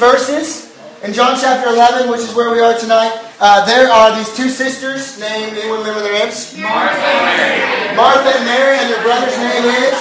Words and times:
verses. 0.00 0.72
In 1.04 1.12
John 1.12 1.36
chapter 1.38 1.68
11, 1.68 2.10
which 2.10 2.20
is 2.20 2.34
where 2.34 2.50
we 2.50 2.60
are 2.60 2.76
tonight, 2.76 3.12
uh, 3.38 3.64
there 3.66 3.92
are 3.92 4.16
these 4.16 4.34
two 4.34 4.48
sisters 4.48 5.20
named, 5.20 5.56
anyone 5.56 5.80
remember 5.80 6.00
their 6.00 6.24
names? 6.24 6.56
Martha 6.56 6.96
and 6.96 7.24
Mary. 7.28 7.96
Martha 7.96 8.30
and 8.32 8.44
Mary, 8.44 8.76
and 8.80 8.88
their 8.88 9.02
brother's 9.04 9.36
name 9.36 9.64
is? 9.84 9.96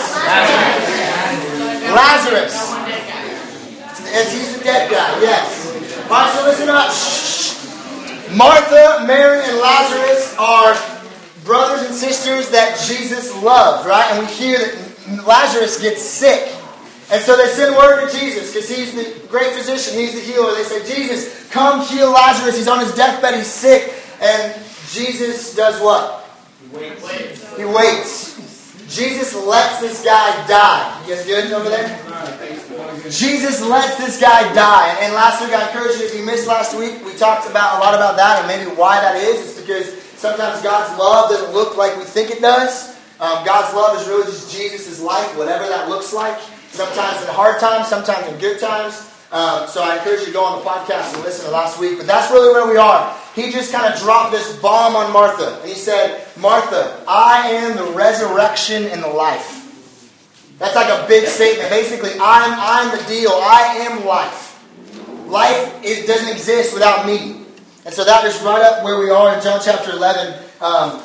Lazarus. 1.91 2.55
As 4.15 4.31
he's 4.31 4.57
the 4.57 4.63
dead 4.63 4.89
guy, 4.89 5.21
yes. 5.21 5.67
All 6.09 6.15
right, 6.15 6.31
so 6.31 6.43
listen 6.47 6.69
up. 6.69 6.91
Martha, 8.35 9.05
Mary, 9.05 9.43
and 9.43 9.57
Lazarus 9.57 10.35
are 10.39 10.75
brothers 11.43 11.85
and 11.85 11.95
sisters 11.95 12.49
that 12.51 12.79
Jesus 12.87 13.35
loved, 13.43 13.87
right? 13.87 14.09
And 14.11 14.25
we 14.25 14.33
hear 14.33 14.59
that 14.59 15.27
Lazarus 15.27 15.81
gets 15.81 16.01
sick. 16.01 16.55
And 17.11 17.21
so 17.23 17.35
they 17.35 17.47
send 17.47 17.75
word 17.75 18.07
to 18.07 18.17
Jesus 18.17 18.53
because 18.53 18.69
he's 18.69 18.93
the 18.93 19.27
great 19.27 19.53
physician, 19.53 19.97
he's 19.99 20.13
the 20.13 20.21
healer. 20.21 20.53
They 20.53 20.63
say, 20.63 20.85
Jesus, 20.85 21.49
come 21.49 21.81
heal 21.85 22.11
Lazarus. 22.11 22.55
He's 22.55 22.67
on 22.67 22.79
his 22.79 22.93
deathbed, 22.93 23.35
he's 23.35 23.47
sick. 23.47 23.93
And 24.21 24.53
Jesus 24.89 25.55
does 25.55 25.81
what? 25.81 26.29
He 26.71 26.77
waits. 26.77 27.57
He 27.57 27.65
waits. 27.65 28.39
Jesus 28.95 29.35
lets 29.35 29.79
this 29.79 30.03
guy 30.03 30.47
die. 30.47 31.01
You 31.07 31.15
guys 31.15 31.25
good 31.25 31.51
over 31.53 31.69
there? 31.69 31.87
Jesus 33.09 33.61
lets 33.65 33.97
this 33.97 34.19
guy 34.19 34.51
die. 34.53 34.97
And, 35.01 35.13
last 35.13 35.41
week, 35.41 35.53
I 35.53 35.67
encourage 35.67 35.99
you, 35.99 36.05
if 36.05 36.15
you 36.15 36.25
missed 36.25 36.47
last 36.47 36.77
week, 36.77 37.03
we 37.05 37.13
talked 37.13 37.49
about 37.49 37.77
a 37.77 37.79
lot 37.79 37.93
about 37.93 38.17
that 38.17 38.39
and 38.39 38.47
maybe 38.47 38.75
why 38.75 38.99
that 38.99 39.15
is. 39.15 39.49
It's 39.49 39.61
because 39.61 39.93
sometimes 40.17 40.61
God's 40.61 40.97
love 40.99 41.29
doesn't 41.29 41.53
look 41.53 41.77
like 41.77 41.97
we 41.97 42.03
think 42.03 42.31
it 42.31 42.41
does. 42.41 42.97
Um, 43.19 43.45
God's 43.45 43.75
love 43.75 43.99
is 44.01 44.07
really 44.07 44.25
just 44.25 44.51
Jesus' 44.51 44.99
life, 45.01 45.37
whatever 45.37 45.67
that 45.67 45.89
looks 45.89 46.13
like. 46.13 46.39
Sometimes 46.71 47.21
in 47.21 47.27
hard 47.33 47.59
times, 47.59 47.87
sometimes 47.87 48.27
in 48.27 48.39
good 48.39 48.59
times. 48.59 49.09
Um, 49.31 49.67
so 49.67 49.83
I 49.83 49.97
encourage 49.97 50.21
you 50.21 50.27
to 50.27 50.31
go 50.31 50.43
on 50.43 50.59
the 50.59 50.65
podcast 50.67 51.13
and 51.13 51.23
listen 51.23 51.45
to 51.45 51.51
last 51.51 51.79
week. 51.79 51.97
But 51.97 52.07
that's 52.07 52.31
really 52.31 52.51
where 52.51 52.67
we 52.67 52.77
are. 52.77 53.15
He 53.35 53.51
just 53.51 53.71
kind 53.71 53.91
of 53.91 53.99
dropped 53.99 54.31
this 54.31 54.57
bomb 54.59 54.95
on 54.95 55.13
Martha. 55.13 55.59
And 55.59 55.69
he 55.69 55.75
said, 55.75 56.25
Martha, 56.37 57.03
I 57.07 57.49
am 57.51 57.77
the 57.77 57.91
resurrection 57.93 58.85
and 58.85 59.03
the 59.03 59.07
life. 59.07 59.57
That's 60.57 60.75
like 60.75 60.89
a 60.89 61.07
big 61.07 61.27
statement. 61.27 61.69
Basically, 61.69 62.11
I'm, 62.13 62.53
I'm 62.57 62.97
the 62.97 63.03
deal. 63.05 63.31
I 63.31 63.87
am 63.87 64.05
life. 64.05 64.47
Life 65.27 65.83
doesn't 65.83 66.29
exist 66.29 66.73
without 66.73 67.05
me. 67.05 67.45
And 67.85 67.93
so 67.93 68.03
that 68.03 68.25
is 68.25 68.41
right 68.41 68.61
up 68.61 68.83
where 68.83 68.99
we 68.99 69.09
are 69.09 69.35
in 69.35 69.41
John 69.41 69.61
chapter 69.63 69.91
11. 69.91 70.33
Um, 70.59 71.01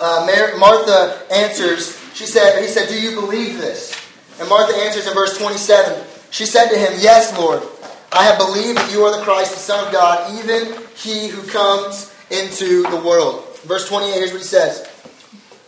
uh, 0.00 0.26
Mar- 0.26 0.56
Martha 0.58 1.22
answers, 1.32 1.98
she 2.14 2.24
said, 2.24 2.62
he 2.62 2.68
said, 2.68 2.88
do 2.88 3.00
you 3.00 3.20
believe 3.20 3.58
this? 3.58 4.01
And 4.42 4.50
Martha 4.50 4.74
answers 4.74 5.06
in 5.06 5.14
verse 5.14 5.38
27. 5.38 6.04
She 6.32 6.46
said 6.46 6.68
to 6.70 6.76
him, 6.76 6.94
Yes, 6.98 7.38
Lord. 7.38 7.62
I 8.10 8.24
have 8.24 8.38
believed 8.38 8.76
that 8.76 8.90
you 8.90 9.04
are 9.04 9.16
the 9.16 9.22
Christ, 9.22 9.54
the 9.54 9.60
Son 9.60 9.86
of 9.86 9.92
God, 9.92 10.36
even 10.36 10.74
he 10.96 11.28
who 11.28 11.46
comes 11.46 12.12
into 12.28 12.82
the 12.90 12.96
world. 12.96 13.56
Verse 13.60 13.88
28, 13.88 14.12
here's 14.12 14.32
what 14.32 14.40
he 14.40 14.44
says. 14.44 14.84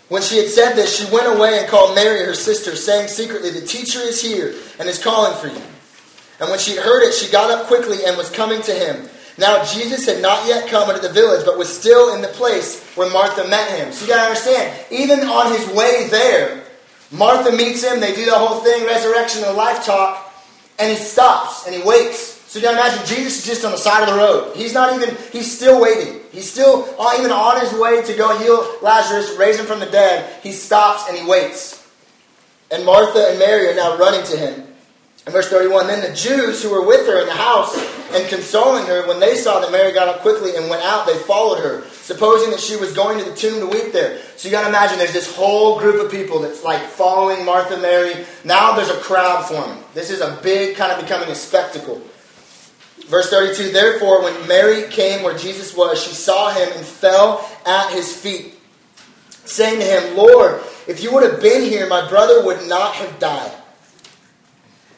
When 0.09 0.23
she 0.23 0.39
had 0.39 0.49
said 0.49 0.75
this, 0.75 0.99
she 0.99 1.11
went 1.15 1.33
away 1.33 1.61
and 1.61 1.69
called 1.69 1.95
Mary, 1.95 2.27
her 2.27 2.35
sister, 2.35 2.75
saying 2.75 3.07
secretly, 3.07 3.51
The 3.51 3.65
teacher 3.65 4.01
is 4.01 4.21
here 4.21 4.53
and 4.81 4.89
is 4.89 5.01
calling 5.01 5.39
for 5.39 5.47
you. 5.47 5.63
And 6.41 6.51
when 6.51 6.59
she 6.59 6.75
heard 6.75 7.05
it, 7.05 7.15
she 7.15 7.31
got 7.31 7.53
up 7.53 7.69
quickly 7.69 8.05
and 8.05 8.17
was 8.17 8.29
coming 8.29 8.61
to 8.63 8.73
him. 8.73 9.09
Now 9.39 9.65
Jesus 9.65 10.05
had 10.05 10.21
not 10.21 10.49
yet 10.49 10.69
come 10.69 10.91
into 10.91 11.01
the 11.01 11.15
village, 11.15 11.47
but 11.47 11.57
was 11.57 11.73
still 11.73 12.17
in 12.17 12.23
the 12.23 12.29
place 12.29 12.85
where 12.97 13.09
Martha 13.13 13.47
met 13.47 13.71
him. 13.79 13.93
So 13.93 14.05
you 14.05 14.11
gotta 14.11 14.27
understand, 14.27 14.85
even 14.91 15.21
on 15.21 15.53
his 15.53 15.65
way 15.69 16.09
there, 16.11 16.64
Martha 17.11 17.53
meets 17.53 17.83
him, 17.85 18.01
they 18.01 18.15
do 18.15 18.25
the 18.25 18.37
whole 18.37 18.61
thing, 18.61 18.85
resurrection 18.85 19.45
and 19.45 19.57
life 19.57 19.85
talk, 19.85 20.33
and 20.79 20.91
he 20.91 20.97
stops 20.97 21.67
and 21.67 21.75
he 21.75 21.83
waits. 21.83 22.35
So 22.51 22.61
you 22.61 22.71
imagine 22.71 23.05
Jesus 23.07 23.41
is 23.41 23.47
just 23.47 23.65
on 23.65 23.73
the 23.73 23.79
side 23.79 24.09
of 24.09 24.15
the 24.15 24.21
road. 24.21 24.55
He's 24.57 24.73
not 24.73 24.95
even, 24.95 25.17
he's 25.33 25.51
still 25.51 25.81
waiting. 25.81 26.21
He's 26.31 26.51
still 26.51 26.85
even 27.19 27.31
on 27.31 27.61
his 27.61 27.73
way 27.73 28.03
to 28.03 28.15
go 28.17 28.37
heal 28.39 28.77
Lazarus, 28.83 29.37
raise 29.37 29.59
him 29.59 29.67
from 29.67 29.81
the 29.81 29.87
dead. 29.87 30.41
He 30.43 30.53
stops 30.53 31.09
and 31.09 31.19
he 31.19 31.27
waits. 31.27 31.85
And 32.71 32.85
Martha 32.85 33.29
and 33.29 33.39
Mary 33.39 33.69
are 33.69 33.75
now 33.75 33.97
running 33.97 34.25
to 34.27 34.37
him. 34.37 34.64
In 35.27 35.33
verse 35.33 35.49
31, 35.49 35.87
then 35.87 36.03
the 36.03 36.15
Jews 36.15 36.63
who 36.63 36.71
were 36.71 36.87
with 36.87 37.07
her 37.07 37.19
in 37.21 37.27
the 37.27 37.33
house 37.33 37.75
and 38.13 38.29
consoling 38.29 38.85
her, 38.87 39.09
when 39.09 39.21
they 39.21 39.37
saw 39.37 39.59
that 39.59 39.73
Mary 39.73 39.91
got 39.93 40.07
up 40.07 40.21
quickly 40.21 40.55
and 40.55 40.69
went 40.69 40.83
out, 40.83 41.07
they 41.07 41.17
followed 41.17 41.61
her, 41.61 41.83
supposing 41.89 42.51
that 42.51 42.61
she 42.61 42.77
was 42.77 42.93
going 42.93 43.19
to 43.19 43.25
the 43.25 43.35
tomb 43.35 43.59
to 43.61 43.67
weep 43.67 43.91
there. 43.93 44.21
So 44.37 44.49
you 44.49 44.53
got 44.53 44.63
to 44.63 44.69
imagine 44.69 44.99
there's 44.99 45.15
this 45.15 45.35
whole 45.35 45.79
group 45.79 46.05
of 46.05 46.11
people 46.11 46.41
that's 46.41 46.63
like 46.63 46.83
following 46.83 47.43
Martha 47.43 47.79
Mary. 47.79 48.27
Now 48.45 48.77
there's 48.77 48.91
a 48.91 49.01
crowd 49.01 49.47
forming. 49.47 49.83
This 49.95 50.11
is 50.11 50.21
a 50.21 50.39
big, 50.43 50.77
kind 50.77 50.93
of 50.93 51.01
becoming 51.01 51.31
a 51.31 51.35
spectacle. 51.35 52.03
Verse 53.07 53.31
32 53.31 53.73
Therefore, 53.73 54.23
when 54.23 54.47
Mary 54.47 54.91
came 54.91 55.23
where 55.23 55.39
Jesus 55.39 55.75
was, 55.75 56.03
she 56.03 56.13
saw 56.15 56.53
him 56.53 56.69
and 56.77 56.85
fell 56.85 57.49
at 57.65 57.91
his 57.93 58.15
feet, 58.15 58.59
saying 59.47 59.81
to 59.81 59.87
him, 59.87 60.19
Lord, 60.19 60.61
if 60.87 61.03
you 61.03 61.15
would 61.15 61.23
have 61.23 61.41
been 61.41 61.63
here, 61.63 61.89
my 61.89 62.07
brother 62.11 62.45
would 62.45 62.69
not 62.69 62.95
have 62.97 63.19
died. 63.19 63.53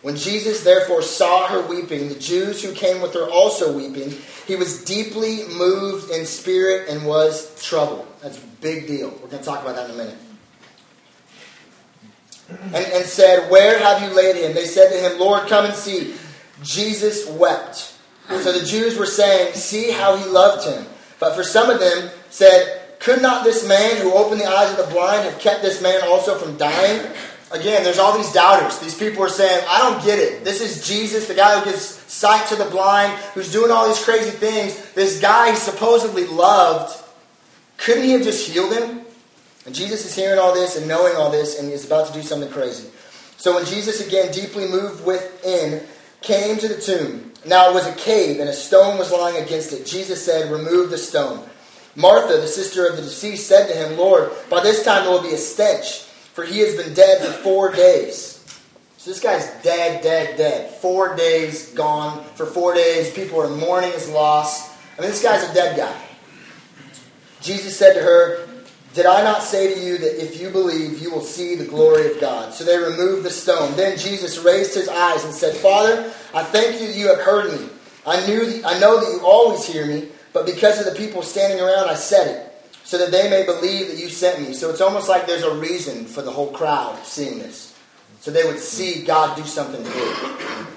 When 0.02 0.16
Jesus 0.16 0.62
therefore 0.62 1.02
saw 1.02 1.48
her 1.48 1.66
weeping, 1.66 2.08
the 2.08 2.18
Jews 2.18 2.62
who 2.62 2.72
came 2.72 3.00
with 3.02 3.14
her 3.14 3.28
also 3.28 3.76
weeping, 3.76 4.14
he 4.46 4.54
was 4.54 4.84
deeply 4.84 5.44
moved 5.48 6.10
in 6.10 6.26
spirit 6.26 6.88
and 6.88 7.06
was 7.06 7.60
troubled. 7.62 8.06
That's 8.22 8.38
a 8.38 8.46
big 8.60 8.86
deal. 8.86 9.10
We're 9.10 9.28
going 9.28 9.38
to 9.38 9.44
talk 9.44 9.62
about 9.62 9.76
that 9.76 9.90
in 9.90 9.94
a 9.96 9.98
minute. 9.98 10.18
And, 12.48 12.74
and 12.76 13.04
said, 13.04 13.50
Where 13.50 13.78
have 13.78 14.02
you 14.02 14.14
laid 14.14 14.36
him? 14.36 14.54
They 14.54 14.66
said 14.66 14.90
to 14.90 14.96
him, 14.96 15.18
Lord, 15.18 15.48
come 15.48 15.64
and 15.64 15.74
see. 15.74 16.14
Jesus 16.62 17.28
wept. 17.28 17.94
So 18.28 18.52
the 18.52 18.64
Jews 18.64 18.96
were 18.96 19.06
saying, 19.06 19.54
See 19.54 19.90
how 19.90 20.16
he 20.16 20.24
loved 20.26 20.66
him. 20.66 20.86
But 21.18 21.34
for 21.34 21.42
some 21.42 21.70
of 21.70 21.80
them 21.80 22.10
said, 22.30 22.98
Could 23.00 23.22
not 23.22 23.44
this 23.44 23.66
man 23.66 23.96
who 24.00 24.12
opened 24.12 24.40
the 24.40 24.46
eyes 24.46 24.70
of 24.70 24.86
the 24.86 24.92
blind 24.92 25.24
have 25.24 25.40
kept 25.40 25.62
this 25.62 25.82
man 25.82 26.00
also 26.04 26.36
from 26.36 26.56
dying? 26.56 27.10
Again, 27.52 27.84
there's 27.84 27.98
all 27.98 28.16
these 28.16 28.32
doubters. 28.32 28.78
These 28.80 28.98
people 28.98 29.22
are 29.22 29.28
saying, 29.28 29.64
I 29.68 29.78
don't 29.78 30.04
get 30.04 30.18
it. 30.18 30.44
This 30.44 30.60
is 30.60 30.86
Jesus, 30.86 31.28
the 31.28 31.34
guy 31.34 31.58
who 31.58 31.64
gives 31.64 31.82
sight 31.82 32.46
to 32.48 32.56
the 32.56 32.64
blind, 32.64 33.12
who's 33.34 33.52
doing 33.52 33.70
all 33.70 33.86
these 33.86 34.02
crazy 34.02 34.30
things. 34.30 34.92
This 34.94 35.20
guy 35.20 35.50
he 35.50 35.56
supposedly 35.56 36.26
loved, 36.26 37.00
couldn't 37.76 38.02
he 38.02 38.12
have 38.12 38.22
just 38.22 38.48
healed 38.48 38.72
him? 38.72 39.02
And 39.64 39.74
Jesus 39.74 40.04
is 40.04 40.14
hearing 40.14 40.40
all 40.40 40.54
this 40.54 40.76
and 40.76 40.88
knowing 40.88 41.16
all 41.16 41.30
this, 41.30 41.58
and 41.58 41.70
he's 41.70 41.86
about 41.86 42.08
to 42.08 42.12
do 42.12 42.22
something 42.22 42.50
crazy. 42.50 42.88
So 43.36 43.54
when 43.54 43.64
Jesus, 43.64 44.04
again, 44.04 44.32
deeply 44.32 44.66
moved 44.66 45.04
within, 45.04 45.82
came 46.22 46.56
to 46.58 46.68
the 46.68 46.80
tomb, 46.80 47.32
now 47.44 47.70
it 47.70 47.74
was 47.74 47.86
a 47.86 47.94
cave, 47.94 48.40
and 48.40 48.48
a 48.48 48.52
stone 48.52 48.98
was 48.98 49.12
lying 49.12 49.42
against 49.42 49.72
it. 49.72 49.86
Jesus 49.86 50.24
said, 50.24 50.50
Remove 50.50 50.90
the 50.90 50.98
stone. 50.98 51.48
Martha, 51.94 52.34
the 52.38 52.48
sister 52.48 52.86
of 52.86 52.96
the 52.96 53.02
deceased, 53.02 53.46
said 53.46 53.68
to 53.68 53.74
him, 53.74 53.96
Lord, 53.96 54.30
by 54.50 54.62
this 54.62 54.84
time 54.84 55.04
there 55.04 55.12
will 55.12 55.22
be 55.22 55.32
a 55.32 55.38
stench 55.38 56.05
for 56.36 56.44
he 56.44 56.58
has 56.58 56.76
been 56.76 56.92
dead 56.92 57.24
for 57.24 57.32
four 57.32 57.72
days. 57.72 58.44
So 58.98 59.10
this 59.10 59.20
guy's 59.20 59.46
dead, 59.62 60.02
dead, 60.02 60.36
dead. 60.36 60.70
Four 60.70 61.16
days 61.16 61.72
gone. 61.72 62.22
For 62.34 62.44
four 62.44 62.74
days, 62.74 63.10
people 63.10 63.40
are 63.40 63.48
mourning 63.48 63.90
his 63.92 64.10
loss. 64.10 64.68
I 64.68 65.00
mean, 65.00 65.08
this 65.10 65.22
guy's 65.22 65.48
a 65.48 65.54
dead 65.54 65.78
guy. 65.78 65.98
Jesus 67.40 67.74
said 67.74 67.94
to 67.94 68.00
her, 68.00 68.46
Did 68.92 69.06
I 69.06 69.22
not 69.22 69.44
say 69.44 69.72
to 69.76 69.80
you 69.80 69.96
that 69.96 70.22
if 70.22 70.38
you 70.38 70.50
believe, 70.50 71.00
you 71.00 71.10
will 71.10 71.22
see 71.22 71.54
the 71.54 71.64
glory 71.64 72.12
of 72.12 72.20
God? 72.20 72.52
So 72.52 72.64
they 72.64 72.76
removed 72.76 73.22
the 73.22 73.30
stone. 73.30 73.74
Then 73.74 73.96
Jesus 73.96 74.36
raised 74.36 74.74
his 74.74 74.90
eyes 74.90 75.24
and 75.24 75.32
said, 75.32 75.56
Father, 75.56 76.12
I 76.34 76.44
thank 76.44 76.82
you 76.82 76.88
that 76.88 76.96
you 76.96 77.08
have 77.08 77.20
heard 77.20 77.58
me. 77.58 77.66
I, 78.06 78.26
knew 78.26 78.44
that, 78.44 78.66
I 78.66 78.78
know 78.78 79.00
that 79.00 79.10
you 79.10 79.26
always 79.26 79.66
hear 79.66 79.86
me, 79.86 80.08
but 80.34 80.44
because 80.44 80.78
of 80.78 80.84
the 80.84 81.00
people 81.00 81.22
standing 81.22 81.60
around, 81.60 81.88
I 81.88 81.94
said 81.94 82.28
it 82.28 82.45
so 82.86 82.98
that 82.98 83.10
they 83.10 83.28
may 83.28 83.44
believe 83.44 83.88
that 83.88 83.98
you 83.98 84.08
sent 84.08 84.40
me. 84.40 84.54
So 84.54 84.70
it's 84.70 84.80
almost 84.80 85.08
like 85.08 85.26
there's 85.26 85.42
a 85.42 85.56
reason 85.56 86.04
for 86.04 86.22
the 86.22 86.30
whole 86.30 86.52
crowd 86.52 87.04
seeing 87.04 87.40
this. 87.40 87.76
So 88.20 88.30
they 88.30 88.44
would 88.44 88.60
see 88.60 89.02
God 89.02 89.36
do 89.36 89.42
something 89.42 89.82
big. 89.82 90.68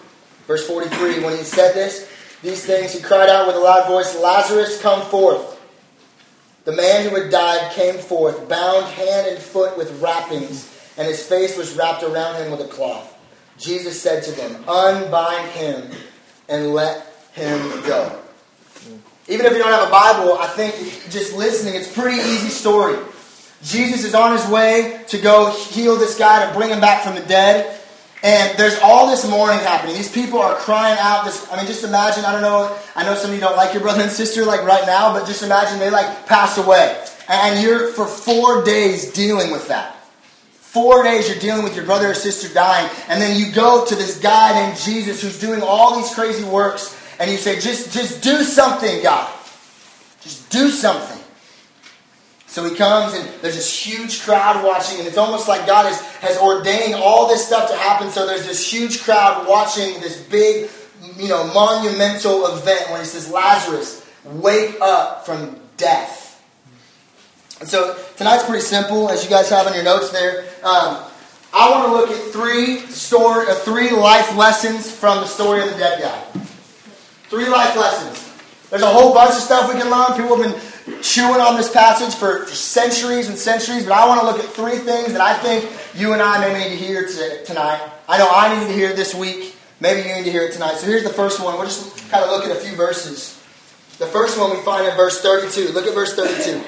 Verse 0.48 0.66
43 0.66 1.24
When 1.24 1.38
he 1.38 1.44
said 1.44 1.75
this, 1.75 2.12
these 2.42 2.66
things, 2.66 2.94
he 2.94 3.00
cried 3.00 3.30
out 3.30 3.45
with 3.45 3.57
a 3.57 3.60
loud 3.60 3.88
voice, 3.88 4.19
Lazarus, 4.19 4.81
come 4.81 5.06
forth. 5.06 5.62
The 6.66 6.72
man 6.72 7.07
who 7.07 7.16
had 7.16 7.30
died 7.30 7.74
came 7.74 8.00
forth, 8.00 8.50
bound 8.50 8.86
hand 8.86 9.28
and 9.28 9.38
foot 9.38 9.78
with 9.78 10.01
wrappings, 10.01 10.68
and 10.98 11.07
his 11.07 11.24
face 11.24 11.56
was 11.56 11.78
wrapped 11.78 12.01
around 12.01 12.42
him 12.42 12.50
with 12.50 12.62
a 12.62 12.68
cloth. 12.68 13.16
Jesus 13.60 14.01
said 14.01 14.24
to 14.24 14.31
them, 14.31 14.56
Unbind 14.68 15.51
him 15.51 15.92
and 16.48 16.74
let 16.74 17.06
him 17.34 17.60
go. 17.84 18.19
Even 19.30 19.46
if 19.46 19.54
you 19.54 19.60
don't 19.60 19.72
have 19.72 19.88
a 19.88 19.92
Bible, 19.92 20.38
I 20.40 20.48
think 20.48 20.74
just 21.12 21.36
listening, 21.36 21.76
it's 21.76 21.92
pretty 21.92 22.18
easy 22.18 22.50
story. 22.50 22.98
Jesus 23.62 24.04
is 24.04 24.16
on 24.16 24.31
his 24.31 24.48
way 24.48 25.04
to 25.10 25.20
go 25.20 25.52
heal 25.52 25.98
this 25.98 26.18
guy, 26.18 26.48
to 26.48 26.58
bring 26.58 26.70
him 26.70 26.81
back 26.81 27.04
from 27.04 27.16
the 27.16 27.22
dead. 27.22 27.80
And 28.22 28.58
there's 28.58 28.78
all 28.81 29.08
this 29.10 29.30
mourning 29.30 29.60
happening. 29.60 29.96
These 29.96 30.12
people 30.12 30.40
are 30.40 30.56
crying 30.56 30.98
out. 31.00 31.26
This, 31.26 31.50
I 31.52 31.58
mean, 31.58 31.68
just 31.68 31.84
imagine. 31.86 32.26
I 32.26 32.34
don't 32.34 32.42
know. 32.42 32.76
I 32.96 33.04
know 33.04 33.16
some 33.16 33.30
of 33.30 33.36
you 33.36 33.42
don't 33.42 33.56
like 33.56 33.74
your 33.74 33.81
brother 33.81 34.02
and 34.02 34.12
sister 34.12 34.44
like 34.44 34.64
right 34.64 34.86
now, 34.86 35.14
but 35.14 35.26
just 35.26 35.44
imagine 35.44 35.80
they 35.80 35.90
like 35.90 36.25
pass 36.25 36.58
away, 36.58 37.02
and 37.30 37.64
you're 37.64 37.94
for 37.94 38.06
four 38.06 38.64
days 38.66 39.14
dealing 39.14 39.52
with 39.52 39.70
that. 39.70 39.96
Four 40.52 41.04
days 41.04 41.30
you're 41.30 41.40
dealing 41.40 41.64
with 41.64 41.75
your 41.75 41.86
brother 41.86 42.12
or 42.12 42.14
sister 42.14 42.54
dying, 42.54 42.90
and 43.08 43.22
then 43.22 43.40
you 43.40 43.54
go 43.54 43.86
to 43.86 43.96
this 43.96 44.20
guy 44.20 44.54
named 44.54 44.78
Jesus 44.78 45.22
who's 45.22 45.40
doing 45.40 45.62
all 45.64 45.96
these 45.96 46.14
crazy 46.14 46.44
works, 46.44 46.99
and 47.19 47.30
you 47.30 47.38
say, 47.38 47.60
just, 47.60 47.94
just 47.94 48.24
do 48.24 48.44
something, 48.44 49.04
God. 49.04 49.30
Just 50.21 50.50
do 50.50 50.69
something. 50.69 51.18
So 52.48 52.68
he 52.68 52.75
comes 52.75 53.13
and 53.13 53.27
there's 53.42 53.56
this 53.56 53.86
huge 53.86 54.24
crowd 54.24 54.66
watching, 54.66 54.98
and 55.00 55.07
it's 55.07 55.18
almost 55.18 55.48
like 55.48 55.68
God 55.68 55.86
has, 55.86 56.01
has 56.18 56.38
ordained 56.39 56.95
all 56.95 57.27
this 57.27 57.45
stuff 57.45 57.69
to 57.69 57.75
happen. 57.77 58.10
So 58.10 58.25
there's 58.25 58.48
this 58.48 58.71
huge 58.71 59.04
crowd 59.04 59.48
watching 59.48 60.00
this 60.01 60.19
big, 60.19 60.69
you 61.18 61.27
know, 61.27 61.45
monumental 61.54 62.48
event 62.48 62.89
when 62.89 63.01
he 63.01 63.06
says, 63.06 63.30
Lazarus, 63.30 64.04
wake 64.25 64.77
up 64.81 65.25
from 65.25 65.60
death. 65.77 66.25
And 67.60 67.69
so 67.69 67.98
tonight's 68.15 68.45
pretty 68.45 68.63
simple, 68.63 69.10
as 69.10 69.24
you 69.24 69.30
guys 69.30 69.50
have 69.50 69.68
in 69.68 69.74
your 69.74 69.83
notes 69.83 70.10
there. 70.10 70.45
Um, 70.63 71.04
I 71.54 71.72
want 71.72 71.86
to 71.86 71.92
look 71.92 72.10
at 72.10 72.31
three 72.31 72.80
story, 72.88 73.48
uh, 73.48 73.56
three 73.56 73.89
life 73.92 74.36
lessons 74.36 74.89
from 74.92 75.18
the 75.18 75.27
story 75.27 75.62
of 75.62 75.72
the 75.72 75.77
dead 75.77 76.01
guy. 76.01 76.29
Three 77.30 77.48
life 77.48 77.76
lessons. 77.76 78.26
There's 78.72 78.81
a 78.81 78.88
whole 78.88 79.14
bunch 79.14 79.36
of 79.36 79.42
stuff 79.42 79.72
we 79.72 79.80
can 79.80 79.92
learn. 79.92 80.20
People 80.20 80.36
have 80.36 80.52
been 80.52 81.02
chewing 81.04 81.40
on 81.40 81.58
this 81.58 81.72
passage 81.72 82.16
for, 82.16 82.48
centuries 82.48 83.30
and 83.30 83.38
centuries, 83.38 83.84
but 83.84 83.94
I 83.94 84.08
want 84.08 84.22
to 84.22 84.26
look 84.26 84.40
at 84.40 84.46
three 84.46 84.78
things 84.78 85.14
that 85.14 85.22
I 85.22 85.38
think 85.38 85.70
you 85.94 86.14
and 86.14 86.24
I 86.24 86.40
may 86.40 86.58
need 86.58 86.70
to 86.70 86.76
hear 86.76 87.08
to, 87.08 87.46
tonight. 87.46 87.88
I 88.08 88.18
know 88.18 88.28
I 88.31 88.60
need 88.60 88.68
to 88.68 88.74
hear 88.74 88.94
this 88.94 89.14
week. 89.14 89.56
Maybe 89.80 90.08
you 90.08 90.16
need 90.16 90.26
to 90.26 90.31
hear 90.31 90.42
it 90.42 90.54
tonight. 90.54 90.78
So 90.78 90.88
here's 90.88 91.04
the 91.04 91.10
first 91.10 91.40
one. 91.40 91.56
We'll 91.56 91.66
just 91.66 92.10
kind 92.10 92.24
of 92.24 92.31
look 92.31 92.46
at 92.46 92.52
a 92.52 92.60
few 92.60 92.76
verses. 92.76 93.40
The 94.00 94.08
first 94.08 94.40
one 94.40 94.50
we 94.50 94.64
find 94.64 94.88
in 94.88 94.96
verse 94.96 95.22
32. 95.22 95.72
Look 95.72 95.86
at 95.86 95.94
verse 95.94 96.16
32. 96.16 96.64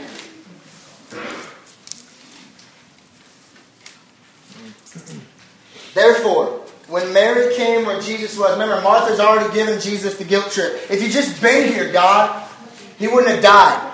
Therefore, 5.93 6.60
when 6.91 7.13
Mary 7.13 7.55
came 7.55 7.85
where 7.85 8.01
Jesus 8.01 8.37
was, 8.37 8.51
remember, 8.51 8.81
Martha's 8.81 9.21
already 9.21 9.51
given 9.53 9.79
Jesus 9.79 10.17
the 10.17 10.25
guilt 10.25 10.51
trip. 10.51 10.73
If 10.89 11.01
you'd 11.01 11.13
just 11.13 11.41
been 11.41 11.71
here, 11.71 11.89
God, 11.89 12.45
he 12.99 13.07
wouldn't 13.07 13.31
have 13.31 13.41
died. 13.41 13.87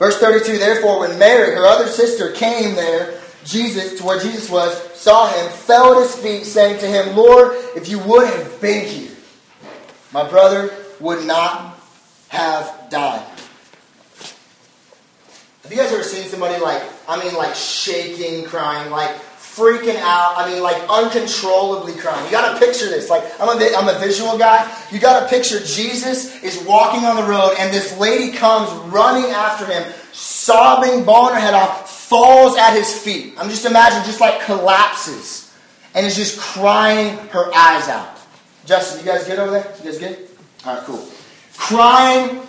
Verse 0.00 0.18
32 0.18 0.58
Therefore, 0.58 0.98
when 0.98 1.16
Mary, 1.16 1.54
her 1.54 1.64
other 1.64 1.86
sister, 1.86 2.32
came 2.32 2.74
there, 2.74 3.20
Jesus, 3.44 3.98
to 3.98 4.04
where 4.04 4.18
Jesus 4.18 4.50
was, 4.50 4.76
saw 4.94 5.28
him, 5.28 5.48
fell 5.52 5.94
at 5.94 6.02
his 6.02 6.16
feet, 6.16 6.44
saying 6.44 6.80
to 6.80 6.86
him, 6.86 7.16
Lord, 7.16 7.56
if 7.76 7.88
you 7.88 8.00
would 8.00 8.26
have 8.26 8.60
been 8.60 8.84
here, 8.84 9.12
my 10.12 10.28
brother 10.28 10.74
would 10.98 11.24
not 11.24 11.78
have 12.28 12.90
died. 12.90 13.24
Have 15.62 15.70
you 15.70 15.76
guys 15.76 15.92
ever 15.92 16.02
seen 16.02 16.28
somebody 16.28 16.60
like, 16.60 16.82
I 17.08 17.22
mean, 17.22 17.34
like 17.34 17.54
shaking, 17.54 18.44
crying, 18.44 18.90
like 18.90 19.16
freaking 19.56 19.96
out? 19.96 20.34
I 20.36 20.52
mean, 20.52 20.62
like 20.62 20.76
uncontrollably 20.88 21.94
crying. 21.94 22.24
You 22.26 22.30
got 22.30 22.52
to 22.52 22.64
picture 22.64 22.88
this. 22.88 23.08
Like, 23.08 23.24
I'm 23.40 23.48
a, 23.48 23.74
I'm 23.74 23.88
a 23.88 23.98
visual 23.98 24.36
guy. 24.36 24.70
You 24.92 25.00
got 25.00 25.20
to 25.20 25.28
picture 25.28 25.58
Jesus 25.60 26.42
is 26.42 26.62
walking 26.64 27.04
on 27.04 27.16
the 27.16 27.24
road, 27.24 27.54
and 27.58 27.72
this 27.72 27.96
lady 27.98 28.36
comes 28.36 28.70
running 28.92 29.30
after 29.30 29.64
him, 29.64 29.90
sobbing, 30.12 31.04
bawling 31.04 31.34
her 31.34 31.40
head 31.40 31.54
off, 31.54 31.90
falls 31.90 32.56
at 32.56 32.76
his 32.76 32.96
feet. 32.96 33.34
I'm 33.38 33.48
just 33.48 33.64
imagining, 33.64 34.04
just 34.04 34.20
like 34.20 34.40
collapses, 34.42 35.52
and 35.94 36.06
is 36.06 36.14
just 36.14 36.38
crying 36.38 37.16
her 37.28 37.52
eyes 37.54 37.88
out. 37.88 38.18
Justin, 38.66 39.00
you 39.00 39.10
guys 39.10 39.24
good 39.24 39.38
over 39.38 39.52
there? 39.52 39.74
You 39.78 39.84
guys 39.84 39.98
good? 39.98 40.28
All 40.66 40.74
right, 40.74 40.84
cool. 40.84 41.08
Crying 41.56 42.42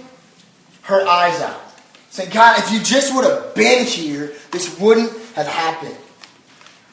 her 0.83 1.07
eyes 1.07 1.39
out. 1.41 1.61
Saying, 2.09 2.31
God, 2.31 2.59
if 2.59 2.71
you 2.71 2.79
just 2.79 3.15
would 3.15 3.23
have 3.23 3.53
been 3.55 3.85
here, 3.85 4.33
this 4.51 4.77
wouldn't 4.79 5.11
have 5.35 5.47
happened. 5.47 5.95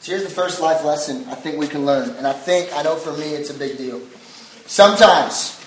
So 0.05 0.13
here's 0.13 0.25
the 0.25 0.29
first 0.29 0.61
life 0.61 0.85
lesson 0.85 1.25
I 1.31 1.35
think 1.35 1.59
we 1.59 1.67
can 1.67 1.87
learn. 1.87 2.11
And 2.11 2.27
I 2.27 2.35
think, 2.35 2.69
I 2.77 2.83
know 2.83 2.95
for 2.97 3.15
me, 3.15 3.25
it's 3.25 3.49
a 3.49 3.55
big 3.55 3.79
deal. 3.79 4.03
Sometimes 4.67 5.59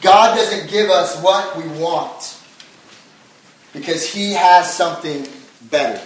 God 0.00 0.34
doesn't 0.34 0.70
give 0.70 0.88
us 0.88 1.22
what 1.22 1.54
we 1.54 1.68
want 1.78 2.40
because 3.74 4.10
He 4.10 4.32
has 4.32 4.72
something 4.72 5.28
better. 5.68 6.00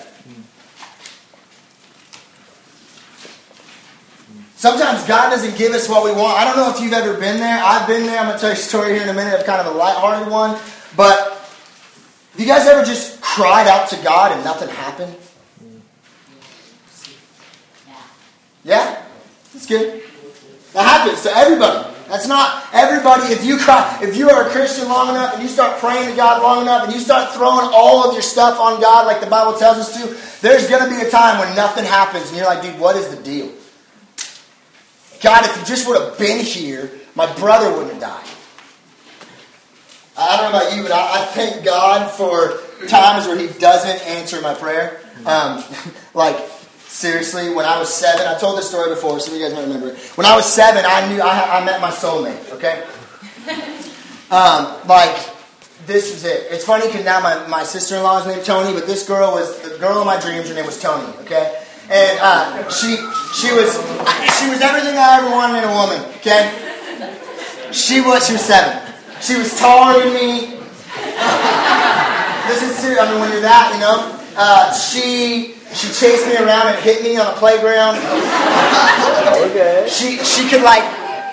Sometimes 4.57 5.05
God 5.05 5.31
doesn't 5.31 5.57
give 5.57 5.71
us 5.71 5.89
what 5.89 6.03
we 6.03 6.11
want. 6.11 6.37
I 6.37 6.47
don't 6.47 6.57
know 6.57 6.75
if 6.75 6.81
you've 6.81 6.93
ever 6.93 7.15
been 7.15 7.37
there. 7.37 7.63
I've 7.63 7.87
been 7.87 8.07
there. 8.07 8.19
I'm 8.19 8.27
going 8.27 8.39
to 8.39 8.41
tell 8.41 8.51
you 8.51 8.57
a 8.57 8.61
story 8.61 8.95
here 8.95 9.03
in 9.05 9.09
a 9.09 9.15
minute 9.15 9.39
of 9.39 9.47
kind 9.47 9.65
of 9.65 9.73
a 9.73 9.79
lighthearted 9.79 10.33
one. 10.33 10.59
But 10.97 11.17
have 11.21 12.41
you 12.41 12.47
guys 12.47 12.67
ever 12.67 12.85
just 12.85 13.21
cried 13.21 13.69
out 13.69 13.89
to 13.91 13.97
God 14.03 14.33
and 14.33 14.43
nothing 14.43 14.69
happened? 14.69 15.15
Yeah? 18.69 19.03
That's 19.53 19.67
good. 19.67 20.03
That 20.75 20.85
happens 20.85 21.23
to 21.23 21.35
everybody. 21.35 21.95
That's 22.09 22.29
not 22.29 22.65
everybody. 22.73 23.33
If 23.33 23.45
you 23.45 23.57
cry, 23.59 23.99
if 24.03 24.17
you 24.17 24.29
are 24.29 24.47
a 24.47 24.51
Christian 24.51 24.89
long 24.89 25.09
enough 25.09 25.35
and 25.35 25.43
you 25.43 25.49
start 25.49 25.81
praying 25.81 26.11
to 26.11 26.17
God 26.17 26.43
long 26.43 26.63
enough 26.63 26.85
and 26.85 26.93
you 26.93 27.01
start 27.01 27.35
throwing 27.35 27.69
all 27.73 28.07
of 28.07 28.13
your 28.13 28.23
stuff 28.23 28.59
on 28.61 28.81
God 28.81 29.07
like 29.07 29.21
the 29.21 29.27
Bible 29.27 29.59
tells 29.59 29.79
us 29.79 29.97
to, 29.97 30.41
there's 30.47 30.69
going 30.69 30.83
to 30.83 30.95
be 30.95 31.01
a 31.07 31.11
time 31.11 31.39
when 31.39 31.55
nothing 31.57 31.85
happens 31.85 32.29
and 32.29 32.37
you're 32.37 32.47
like, 32.47 32.63
dude, 32.63 32.79
what 32.79 32.97
is 32.97 33.09
the 33.15 33.23
deal? 33.23 33.51
God, 35.23 35.45
if 35.47 35.59
you 35.59 35.65
just 35.65 35.89
would 35.89 36.01
have 36.01 36.19
been 36.19 36.45
here, 36.45 36.91
my 37.15 37.31
brother 37.35 37.71
wouldn't 37.73 37.93
have 37.93 38.01
died. 38.01 38.27
I 40.17 40.37
don't 40.37 40.53
know 40.53 40.59
about 40.59 40.77
you, 40.77 40.83
but 40.83 40.93
I, 40.93 41.23
I 41.23 41.25
thank 41.27 41.65
God 41.65 42.11
for 42.11 42.87
times 42.87 43.27
where 43.27 43.39
He 43.39 43.49
doesn't 43.59 44.07
answer 44.07 44.41
my 44.41 44.55
prayer. 44.55 45.01
Um, 45.27 45.65
like, 46.15 46.37
seriously, 46.89 47.55
when 47.55 47.67
I 47.67 47.79
was 47.79 47.93
seven, 47.93 48.27
I 48.27 48.37
told 48.39 48.59
this 48.59 48.69
story 48.69 48.91
before, 48.91 49.21
so 49.21 49.33
you 49.33 49.41
guys 49.41 49.55
might 49.55 49.63
remember 49.63 49.91
it. 49.91 49.99
When 50.17 50.27
I 50.27 50.35
was 50.35 50.47
seven, 50.47 50.85
I 50.85 51.09
knew 51.13 51.21
I, 51.21 51.61
I 51.61 51.65
met 51.65 51.81
my 51.81 51.91
soulmate, 51.91 52.53
okay? 52.53 52.87
Um, 54.31 54.77
like, 54.87 55.17
this 55.87 56.13
was 56.13 56.25
it. 56.27 56.53
It's 56.53 56.65
funny 56.65 56.87
because 56.87 57.03
now 57.03 57.21
my, 57.21 57.47
my 57.49 57.65
sister 57.65 57.97
in 57.97 58.03
law 58.03 58.21
is 58.21 58.27
named 58.27 58.45
Tony, 58.45 58.75
but 58.79 58.87
this 58.87 59.09
girl 59.09 59.33
was 59.33 59.59
the 59.63 59.79
girl 59.79 59.99
of 59.99 60.05
my 60.05 60.21
dreams. 60.21 60.49
Her 60.51 60.55
name 60.55 60.67
was 60.67 60.79
Tony, 60.79 61.09
okay? 61.21 61.65
And 61.91 62.19
uh, 62.21 62.69
she 62.69 62.97
she 63.33 63.51
was 63.57 63.73
she 64.37 64.51
was 64.53 64.61
everything 64.61 64.99
I 64.99 65.21
ever 65.23 65.31
wanted 65.31 65.63
in 65.63 65.65
a 65.65 65.73
woman. 65.73 66.05
Okay, 66.21 66.53
she 67.73 68.03
was 68.03 68.27
she 68.27 68.35
was 68.35 68.43
seven. 68.43 68.77
She 69.23 69.39
was 69.39 69.59
taller 69.59 70.05
than 70.05 70.13
me. 70.13 70.41
this 72.47 72.63
is 72.63 72.77
serious. 72.77 73.01
I 73.01 73.11
mean, 73.11 73.21
when 73.21 73.33
you're 73.33 73.41
that, 73.41 73.73
you 73.73 73.81
know, 73.81 74.21
uh, 74.37 74.75
she 74.75 75.55
she 75.75 75.89
chased 75.93 76.27
me 76.27 76.37
around 76.37 76.69
and 76.69 76.79
hit 76.81 77.03
me 77.03 77.17
on 77.19 77.27
the 77.27 77.39
playground. 77.39 77.97
Okay. 79.51 79.87
She 79.89 80.19
she 80.25 80.49
could 80.49 80.63
like 80.63 80.83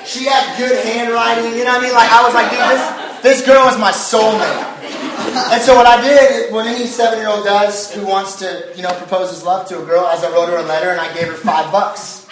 she 0.05 0.25
had 0.25 0.57
good 0.57 0.77
handwriting. 0.85 1.55
You 1.57 1.63
know 1.63 1.71
what 1.73 1.81
I 1.81 1.83
mean? 1.83 1.93
Like 1.93 2.11
I 2.11 2.23
was 2.23 2.33
like, 2.33 2.51
dude, 2.51 2.59
this 2.59 2.83
this 3.23 3.45
girl 3.45 3.67
is 3.69 3.77
my 3.77 3.91
soulmate. 3.91 4.75
And 5.51 5.61
so 5.61 5.75
what 5.75 5.85
I 5.85 5.99
did, 6.01 6.53
what 6.53 6.65
any 6.65 6.85
seven-year-old 6.85 7.43
does 7.43 7.91
who 7.93 8.05
wants 8.05 8.35
to, 8.39 8.71
you 8.75 8.83
know, 8.83 8.93
propose 8.93 9.31
his 9.31 9.43
love 9.43 9.67
to 9.67 9.81
a 9.81 9.85
girl, 9.85 10.07
is 10.11 10.23
I 10.23 10.31
wrote 10.31 10.49
her 10.49 10.57
a 10.57 10.63
letter 10.63 10.89
and 10.89 10.99
I 10.99 11.11
gave 11.13 11.27
her 11.27 11.33
five 11.33 11.71
bucks. 11.71 12.27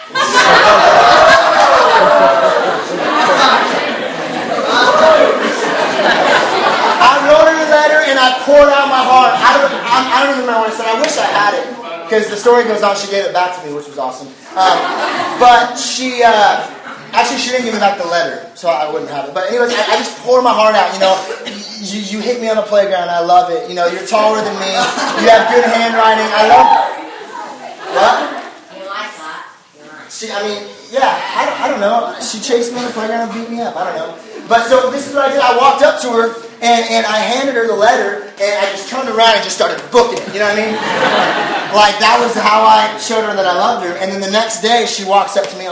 I 7.03 7.27
wrote 7.27 7.47
her 7.49 7.59
a 7.59 7.69
letter 7.71 7.99
and 8.07 8.19
I 8.19 8.39
poured 8.45 8.69
out 8.69 8.87
my 8.87 9.03
heart. 9.03 9.33
I 9.35 9.57
don't, 9.57 9.73
I, 9.73 9.97
I 10.13 10.23
don't 10.23 10.31
even 10.35 10.45
remember 10.45 10.61
what 10.61 10.71
I 10.71 10.75
said. 10.77 10.87
I 10.87 11.01
wish 11.01 11.17
I 11.17 11.27
had 11.27 11.53
it 11.59 11.82
because 12.03 12.29
the 12.29 12.37
story 12.37 12.63
goes 12.63 12.83
on. 12.83 12.95
She 12.95 13.09
gave 13.09 13.25
it 13.25 13.33
back 13.33 13.55
to 13.57 13.67
me, 13.67 13.73
which 13.73 13.87
was 13.87 13.97
awesome. 13.97 14.27
Um, 14.55 14.77
but 15.39 15.75
she, 15.75 16.21
uh, 16.23 16.61
actually, 17.11 17.39
she 17.39 17.51
didn't 17.51 17.65
give 17.65 17.73
me 17.73 17.79
back 17.79 17.97
the 17.97 18.07
letter, 18.07 18.49
so 18.55 18.69
I 18.69 18.91
wouldn't 18.91 19.09
have 19.11 19.29
it. 19.29 19.33
But 19.33 19.49
anyways, 19.49 19.73
I, 19.73 19.93
I 19.93 19.97
just 19.97 20.17
poured 20.19 20.43
my 20.43 20.53
heart 20.53 20.75
out. 20.75 20.93
You 20.93 21.01
know, 21.01 21.13
you, 21.81 21.99
you 21.99 22.19
hit 22.21 22.41
me 22.41 22.49
on 22.49 22.57
the 22.57 22.67
playground. 22.67 23.09
I 23.09 23.19
love 23.21 23.51
it. 23.51 23.69
You 23.69 23.75
know, 23.75 23.87
you're 23.87 24.05
taller 24.05 24.41
than 24.41 24.55
me. 24.59 24.71
You 25.23 25.29
have 25.31 25.49
good 25.49 25.65
handwriting. 25.65 26.29
I 26.29 26.43
love. 26.47 26.67
What? 27.93 28.15
You 28.77 28.85
like 28.89 29.13
that? 29.21 29.53
You 29.77 29.85
like 29.89 30.11
She, 30.11 30.31
I 30.31 30.41
mean, 30.43 30.69
yeah, 30.91 31.09
I, 31.09 31.65
I 31.65 31.69
don't 31.69 31.81
know. 31.81 32.15
She 32.21 32.39
chased 32.39 32.73
me 32.73 32.79
on 32.79 32.85
the 32.85 32.91
playground 32.91 33.29
and 33.29 33.33
beat 33.33 33.49
me 33.49 33.61
up. 33.61 33.75
I 33.75 33.85
don't 33.89 33.97
know. 33.97 34.47
But 34.47 34.67
so 34.67 34.91
this 34.91 35.07
is 35.07 35.15
what 35.15 35.29
I 35.29 35.31
did. 35.31 35.41
I 35.41 35.57
walked 35.57 35.81
up 35.81 36.01
to 36.01 36.11
her 36.11 36.42
and, 36.61 36.85
and 36.89 37.05
I 37.05 37.17
handed 37.17 37.55
her 37.55 37.67
the 37.67 37.75
letter 37.75 38.23
and 38.41 38.53
I 38.59 38.71
just 38.71 38.89
turned 38.89 39.09
around 39.09 39.35
and 39.35 39.43
just 39.43 39.55
started 39.55 39.79
booking 39.91 40.19
it. 40.19 40.33
You 40.33 40.39
know 40.39 40.49
what 40.49 40.59
I 40.59 40.65
mean? 40.65 40.75
like 41.73 41.97
that 41.99 42.21
was 42.21 42.37
how 42.37 42.61
I 42.61 42.97
showed 43.01 43.25
her 43.25 43.33
that 43.35 43.45
I 43.45 43.55
loved 43.57 43.85
her. 43.85 43.97
And 43.97 44.11
then 44.11 44.21
the 44.21 44.31
next 44.31 44.61
day 44.61 44.85
she 44.85 45.03
walks 45.05 45.35
up 45.37 45.47
to 45.49 45.57
me 45.57 45.65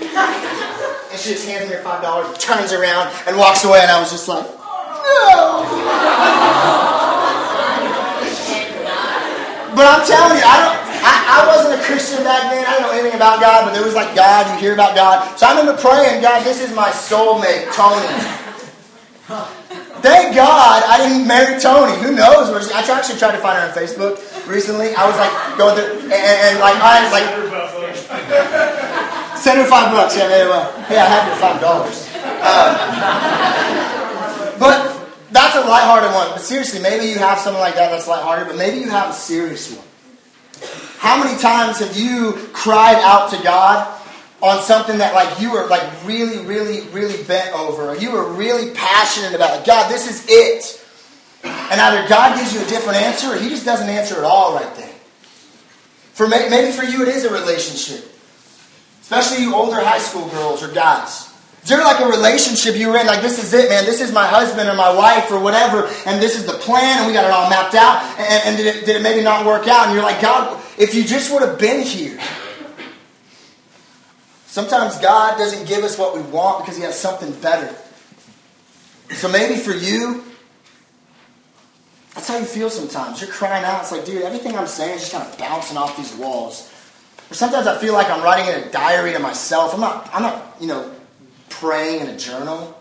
and 0.00 1.18
she 1.18 1.32
just 1.32 1.48
hands 1.48 1.68
me 1.68 1.74
her 1.74 1.82
five 1.82 2.02
dollars, 2.02 2.36
turns 2.38 2.72
around 2.72 3.12
and 3.26 3.36
walks 3.36 3.64
away. 3.64 3.80
And 3.80 3.90
I 3.90 3.98
was 3.98 4.10
just 4.12 4.28
like, 4.28 4.44
no. 4.44 5.64
But 9.74 9.86
I'm 9.86 10.04
telling 10.04 10.36
you, 10.36 10.44
I 10.44 10.56
don't. 10.60 10.76
I, 11.00 11.14
I 11.40 11.56
wasn't 11.56 11.80
a 11.80 11.82
Christian 11.84 12.22
back 12.24 12.52
then. 12.52 12.60
I 12.66 12.76
didn't 12.76 12.82
know 12.82 12.92
anything 12.92 13.16
about 13.16 13.40
God, 13.40 13.64
but 13.64 13.72
there 13.72 13.84
was 13.84 13.94
like 13.94 14.14
God. 14.14 14.52
You 14.52 14.60
hear 14.60 14.74
about 14.74 14.94
God. 14.94 15.38
So 15.38 15.46
I 15.46 15.56
remember 15.56 15.80
praying, 15.80 16.20
God, 16.20 16.44
this 16.44 16.60
is 16.60 16.74
my 16.74 16.90
soulmate, 16.90 17.72
Tony. 17.72 18.04
Thank 20.02 20.34
God 20.34 20.82
I 20.86 20.96
didn't 21.08 21.26
marry 21.26 21.60
Tony. 21.60 21.96
Who 22.02 22.12
knows? 22.14 22.50
where 22.50 22.62
she- 22.62 22.72
I 22.72 22.80
actually 22.80 23.18
tried 23.18 23.32
to 23.32 23.38
find 23.38 23.58
her 23.58 23.68
on 23.68 23.74
Facebook 23.74 24.16
recently. 24.48 24.94
I 24.94 25.06
was 25.06 25.16
like 25.16 25.32
going 25.58 25.76
through, 25.76 26.00
and, 26.04 26.12
and, 26.12 26.58
like 26.58 26.76
I 26.76 27.04
was 27.04 27.12
like, 27.12 27.28
send 29.38 29.58
her 29.60 29.66
five 29.66 29.92
bucks. 29.92 30.16
Yeah, 30.16 30.28
maybe, 30.28 30.48
well, 30.48 30.72
hey, 30.88 30.98
I 30.98 31.04
have 31.06 31.26
your 31.28 31.36
five 31.36 31.60
dollars. 31.60 32.06
Um, 32.40 32.72
but 34.58 34.96
that's 35.32 35.56
a 35.56 35.60
lighthearted 35.60 36.12
one. 36.12 36.28
But 36.30 36.40
seriously, 36.40 36.80
maybe 36.80 37.06
you 37.06 37.18
have 37.18 37.38
something 37.38 37.60
like 37.60 37.74
that 37.74 37.90
that's 37.90 38.08
lighthearted, 38.08 38.48
but 38.48 38.56
maybe 38.56 38.78
you 38.78 38.88
have 38.90 39.10
a 39.10 39.12
serious 39.14 39.70
one. 39.74 39.86
How 40.98 41.22
many 41.22 41.38
times 41.38 41.78
have 41.78 41.96
you 41.96 42.32
cried 42.52 42.96
out 42.96 43.30
to 43.32 43.42
God 43.42 43.99
on 44.42 44.62
something 44.62 44.98
that 44.98 45.14
like 45.14 45.40
you 45.40 45.52
were 45.52 45.66
like 45.66 45.82
really, 46.04 46.44
really, 46.44 46.80
really 46.88 47.22
bent 47.24 47.54
over, 47.54 47.90
or 47.90 47.96
you 47.96 48.10
were 48.12 48.32
really 48.32 48.72
passionate 48.72 49.34
about? 49.34 49.56
Like, 49.56 49.66
God, 49.66 49.90
this 49.90 50.08
is 50.08 50.26
it. 50.28 50.76
And 51.42 51.80
either 51.80 52.08
God 52.08 52.36
gives 52.36 52.52
you 52.52 52.60
a 52.60 52.66
different 52.66 52.98
answer, 52.98 53.28
or 53.28 53.38
He 53.38 53.48
just 53.48 53.64
doesn't 53.64 53.88
answer 53.88 54.16
at 54.16 54.24
all 54.24 54.54
right 54.54 54.74
then. 54.76 54.92
For 56.12 56.28
may- 56.28 56.48
maybe 56.48 56.72
for 56.72 56.84
you, 56.84 57.02
it 57.02 57.08
is 57.08 57.24
a 57.24 57.32
relationship, 57.32 58.12
especially 59.00 59.42
you 59.42 59.54
older 59.54 59.80
high 59.80 59.98
school 59.98 60.28
girls 60.28 60.62
or 60.62 60.72
guys. 60.72 61.28
Is 61.62 61.68
there 61.68 61.84
like 61.84 62.00
a 62.00 62.06
relationship 62.06 62.76
you 62.76 62.88
were 62.88 62.98
in, 62.98 63.06
like 63.06 63.20
this 63.20 63.42
is 63.42 63.52
it, 63.52 63.68
man, 63.68 63.84
this 63.84 64.00
is 64.00 64.12
my 64.12 64.26
husband 64.26 64.68
or 64.68 64.74
my 64.74 64.94
wife 64.94 65.30
or 65.30 65.38
whatever, 65.38 65.90
and 66.06 66.22
this 66.22 66.38
is 66.38 66.46
the 66.46 66.54
plan, 66.54 66.98
and 66.98 67.06
we 67.06 67.12
got 67.12 67.24
it 67.24 67.30
all 67.30 67.50
mapped 67.50 67.74
out, 67.74 68.02
and, 68.18 68.42
and 68.46 68.56
did, 68.56 68.66
it, 68.66 68.86
did 68.86 68.96
it 68.96 69.02
maybe 69.02 69.22
not 69.22 69.44
work 69.44 69.68
out? 69.68 69.86
And 69.86 69.94
you're 69.94 70.02
like, 70.02 70.22
God, 70.22 70.58
if 70.78 70.94
you 70.94 71.04
just 71.04 71.30
would 71.32 71.42
have 71.42 71.58
been 71.58 71.82
here. 71.82 72.18
Sometimes 74.50 74.98
God 74.98 75.38
doesn't 75.38 75.68
give 75.68 75.84
us 75.84 75.96
what 75.96 76.12
we 76.12 76.22
want 76.22 76.64
because 76.64 76.76
He 76.76 76.82
has 76.82 76.98
something 76.98 77.30
better. 77.40 77.72
So 79.10 79.28
maybe 79.28 79.54
for 79.54 79.70
you, 79.70 80.24
that's 82.16 82.26
how 82.26 82.36
you 82.36 82.44
feel 82.44 82.68
sometimes. 82.68 83.20
You're 83.20 83.30
crying 83.30 83.64
out. 83.64 83.82
It's 83.82 83.92
like, 83.92 84.04
dude, 84.04 84.22
everything 84.22 84.56
I'm 84.56 84.66
saying 84.66 84.96
is 84.96 85.02
just 85.02 85.12
kind 85.12 85.24
of 85.24 85.38
bouncing 85.38 85.76
off 85.76 85.96
these 85.96 86.12
walls. 86.16 86.68
Or 87.30 87.34
sometimes 87.34 87.68
I 87.68 87.78
feel 87.78 87.94
like 87.94 88.10
I'm 88.10 88.24
writing 88.24 88.52
in 88.52 88.60
a 88.64 88.72
diary 88.72 89.12
to 89.12 89.20
myself. 89.20 89.72
I'm 89.72 89.80
not, 89.80 90.10
I'm 90.12 90.22
not, 90.22 90.56
you 90.58 90.66
know, 90.66 90.96
praying 91.48 92.00
in 92.00 92.08
a 92.08 92.18
journal. 92.18 92.76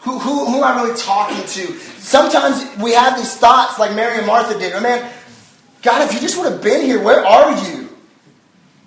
Who, 0.00 0.18
who, 0.18 0.44
who 0.44 0.56
am 0.58 0.64
I 0.64 0.82
really 0.82 0.98
talking 0.98 1.38
to? 1.38 1.78
Sometimes 1.98 2.76
we 2.76 2.92
have 2.92 3.16
these 3.16 3.34
thoughts 3.34 3.78
like 3.78 3.96
Mary 3.96 4.18
and 4.18 4.26
Martha 4.26 4.58
did. 4.58 4.74
Oh, 4.74 4.80
man, 4.80 5.10
God, 5.80 6.06
if 6.06 6.12
you 6.12 6.20
just 6.20 6.36
would 6.36 6.52
have 6.52 6.62
been 6.62 6.84
here, 6.84 7.02
where 7.02 7.24
are 7.24 7.52
you? 7.70 7.88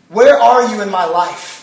Where 0.10 0.38
are 0.38 0.70
you 0.72 0.80
in 0.84 0.92
my 0.92 1.06
life? 1.06 1.62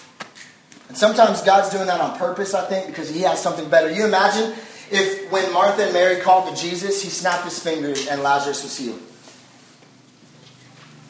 And 0.91 0.99
sometimes 0.99 1.41
God's 1.43 1.69
doing 1.69 1.87
that 1.87 2.01
on 2.01 2.19
purpose, 2.19 2.53
I 2.53 2.67
think, 2.67 2.89
because 2.89 3.09
He 3.09 3.21
has 3.21 3.41
something 3.41 3.71
better. 3.71 3.93
You 3.93 4.07
imagine 4.07 4.59
if 4.91 5.31
when 5.31 5.53
Martha 5.53 5.85
and 5.85 5.93
Mary 5.93 6.21
called 6.21 6.53
to 6.53 6.61
Jesus, 6.61 7.01
He 7.01 7.11
snapped 7.11 7.45
His 7.45 7.61
fingers 7.61 8.09
and 8.09 8.25
Lazarus 8.25 8.65
was 8.65 8.77
healed. 8.77 9.01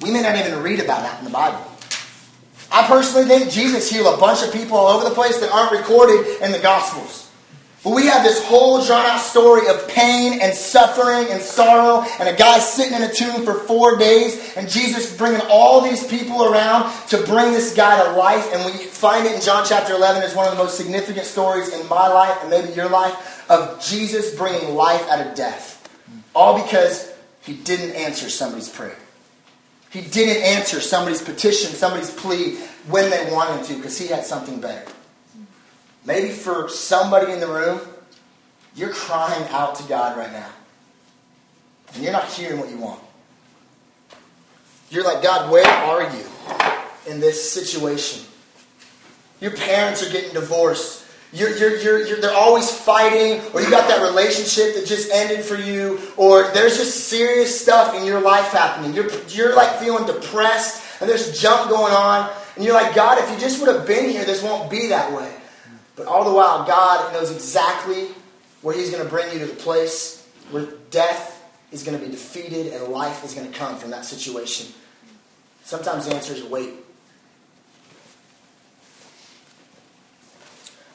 We 0.03 0.11
may 0.11 0.21
not 0.21 0.37
even 0.37 0.63
read 0.63 0.81
about 0.81 1.01
that 1.01 1.19
in 1.21 1.25
the 1.25 1.31
Bible. 1.31 1.65
I 2.71 2.87
personally 2.89 3.27
think 3.27 3.51
Jesus 3.51 3.91
healed 3.91 4.15
a 4.15 4.19
bunch 4.19 4.47
of 4.47 4.53
people 4.53 4.77
all 4.77 4.89
over 4.89 5.09
the 5.09 5.15
place 5.15 5.41
that 5.41 5.51
aren't 5.51 5.73
recorded 5.73 6.43
in 6.43 6.53
the 6.53 6.59
Gospels. 6.59 7.30
But 7.83 7.95
we 7.95 8.07
have 8.09 8.23
this 8.23 8.45
whole 8.45 8.85
drawn 8.85 9.07
out 9.07 9.21
story 9.21 9.67
of 9.69 9.89
pain 9.89 10.41
and 10.43 10.53
suffering 10.53 11.29
and 11.31 11.41
sorrow, 11.41 12.07
and 12.19 12.29
a 12.29 12.37
guy 12.37 12.59
sitting 12.59 12.93
in 12.93 13.03
a 13.03 13.13
tomb 13.13 13.43
for 13.43 13.55
four 13.55 13.97
days, 13.97 14.55
and 14.55 14.69
Jesus 14.69 15.17
bringing 15.17 15.41
all 15.49 15.81
these 15.81 16.07
people 16.07 16.45
around 16.45 16.93
to 17.09 17.17
bring 17.25 17.53
this 17.53 17.75
guy 17.75 18.03
to 18.05 18.13
life. 18.13 18.47
And 18.53 18.67
we 18.67 18.85
find 18.85 19.27
it 19.27 19.35
in 19.35 19.41
John 19.41 19.65
chapter 19.67 19.95
11 19.95 20.23
as 20.23 20.35
one 20.35 20.47
of 20.47 20.53
the 20.53 20.63
most 20.63 20.77
significant 20.77 21.25
stories 21.25 21.73
in 21.73 21.89
my 21.89 22.07
life 22.07 22.37
and 22.43 22.51
maybe 22.51 22.71
your 22.75 22.91
life 22.91 23.49
of 23.49 23.83
Jesus 23.83 24.35
bringing 24.35 24.75
life 24.75 25.09
out 25.09 25.27
of 25.27 25.35
death. 25.35 25.79
All 26.35 26.63
because 26.63 27.11
he 27.43 27.55
didn't 27.55 27.97
answer 27.97 28.29
somebody's 28.29 28.69
prayer. 28.69 28.97
He 29.89 30.03
didn't 30.03 30.43
answer 30.43 30.81
somebody's 30.81 31.23
petition, 31.23 31.73
somebody's 31.73 32.11
plea 32.11 32.57
when 32.89 33.11
they 33.11 33.33
wanted 33.33 33.65
to 33.67 33.75
because 33.75 33.99
he 33.99 34.07
had 34.07 34.25
something 34.25 34.61
better. 34.61 34.85
Maybe 36.05 36.31
for 36.31 36.69
somebody 36.69 37.33
in 37.33 37.41
the 37.41 37.47
room, 37.47 37.81
you're 38.75 38.93
crying 38.93 39.47
out 39.51 39.75
to 39.77 39.83
God 39.85 40.17
right 40.17 40.33
now. 40.33 40.51
And 41.95 42.03
you're 42.03 42.13
not 42.13 42.27
hearing 42.27 42.59
what 42.59 42.71
you 42.71 42.79
want. 42.79 43.01
You're 44.91 45.05
like, 45.05 45.23
God, 45.23 45.51
where 45.51 45.67
are 45.67 46.03
you 46.03 46.25
in 47.07 47.21
this 47.21 47.53
situation? 47.53 48.25
Your 49.41 49.53
parents 49.53 50.07
are 50.07 50.11
getting 50.11 50.33
divorced. 50.33 51.07
You're, 51.33 51.57
you're, 51.57 51.77
you're, 51.77 52.07
you're, 52.07 52.21
they're 52.21 52.37
always 52.37 52.71
fighting, 52.71 53.41
or 53.55 53.61
you 53.61 53.71
got 53.71 53.87
that 53.89 54.03
relationship 54.03 54.75
that 54.75 54.85
just 54.87 55.11
ended 55.13 55.45
for 55.45 55.55
you, 55.55 56.01
or 56.17 56.51
there's 56.53 56.77
just 56.77 57.09
serious 57.09 57.61
stuff 57.61 57.95
in 57.95 58.05
your 58.05 58.21
life 58.21 58.51
happening. 58.51 58.93
You're, 58.95 59.09
you're 59.29 59.55
like 59.55 59.79
feeling 59.79 60.07
depressed, 60.07 61.01
and 61.01 61.09
there's 61.09 61.41
junk 61.41 61.71
going 61.71 61.93
on, 61.93 62.31
and 62.57 62.65
you're 62.65 62.75
like, 62.75 62.97
God, 62.97 63.23
if 63.23 63.31
you 63.31 63.39
just 63.39 63.61
would 63.61 63.75
have 63.75 63.87
been 63.87 64.11
here, 64.11 64.25
this 64.25 64.43
won't 64.43 64.69
be 64.69 64.89
that 64.89 65.13
way. 65.13 65.33
But 66.01 66.09
all 66.09 66.25
the 66.25 66.33
while, 66.33 66.67
God 66.67 67.13
knows 67.13 67.31
exactly 67.31 68.09
where 68.63 68.75
He's 68.75 68.91
going 68.91 69.05
to 69.05 69.09
bring 69.11 69.31
you 69.35 69.39
to 69.41 69.45
the 69.45 69.55
place 69.55 70.27
where 70.51 70.67
death 70.91 71.45
is 71.73 71.83
going 71.83 71.99
to 71.99 72.03
be 72.03 72.11
defeated 72.11 72.73
and 72.73 72.85
life 72.85 73.23
is 73.23 73.35
going 73.35 73.53
to 73.53 73.59
come 73.59 73.77
from 73.77 73.91
that 73.91 74.07
situation. 74.07 74.73
Sometimes 75.63 76.07
the 76.07 76.15
answer 76.15 76.33
is 76.33 76.43
wait. 76.43 76.71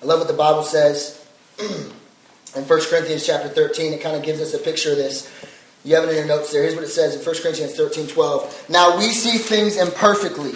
I 0.02 0.08
love 0.08 0.18
what 0.18 0.28
the 0.28 0.34
Bible 0.34 0.64
says 0.64 1.24
in 1.60 2.64
1 2.64 2.66
Corinthians 2.66 3.24
chapter 3.24 3.48
13. 3.48 3.94
It 3.94 4.02
kind 4.02 4.16
of 4.16 4.24
gives 4.24 4.42
us 4.42 4.56
a 4.56 4.58
picture 4.58 4.94
of 4.94 4.98
this. 4.98 5.32
You 5.84 5.94
have 5.94 6.06
it 6.06 6.10
in 6.10 6.16
your 6.16 6.26
notes 6.26 6.52
there. 6.52 6.64
Here's 6.64 6.74
what 6.74 6.84
it 6.84 6.88
says 6.88 7.16
in 7.16 7.24
1 7.24 7.36
Corinthians 7.44 7.76
13 7.76 8.08
12. 8.08 8.70
Now 8.72 8.98
we 8.98 9.10
see 9.10 9.38
things 9.38 9.78
imperfectly, 9.78 10.54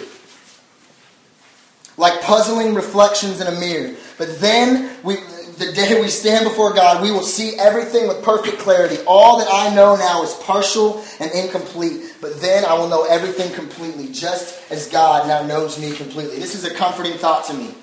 like 1.96 2.20
puzzling 2.22 2.74
reflections 2.74 3.40
in 3.40 3.46
a 3.46 3.52
mirror. 3.52 3.94
But 4.20 4.38
then, 4.38 4.90
we, 5.02 5.14
the 5.56 5.72
day 5.72 5.98
we 5.98 6.08
stand 6.08 6.44
before 6.44 6.74
God, 6.74 7.02
we 7.02 7.10
will 7.10 7.22
see 7.22 7.58
everything 7.58 8.06
with 8.06 8.22
perfect 8.22 8.58
clarity. 8.58 8.98
All 9.06 9.38
that 9.38 9.48
I 9.50 9.74
know 9.74 9.96
now 9.96 10.22
is 10.22 10.34
partial 10.34 11.02
and 11.20 11.30
incomplete. 11.32 12.16
But 12.20 12.38
then 12.38 12.66
I 12.66 12.74
will 12.74 12.88
know 12.88 13.04
everything 13.04 13.50
completely, 13.54 14.12
just 14.12 14.70
as 14.70 14.88
God 14.88 15.26
now 15.26 15.46
knows 15.46 15.80
me 15.80 15.96
completely. 15.96 16.38
This 16.38 16.54
is 16.54 16.66
a 16.66 16.74
comforting 16.74 17.14
thought 17.14 17.46
to 17.46 17.54
me. 17.54 17.74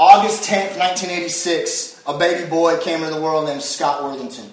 August 0.00 0.50
10th, 0.50 0.76
1986, 0.76 2.02
a 2.08 2.18
baby 2.18 2.50
boy 2.50 2.76
came 2.78 3.04
into 3.04 3.14
the 3.14 3.20
world 3.20 3.44
named 3.46 3.62
Scott 3.62 4.02
Worthington. 4.02 4.50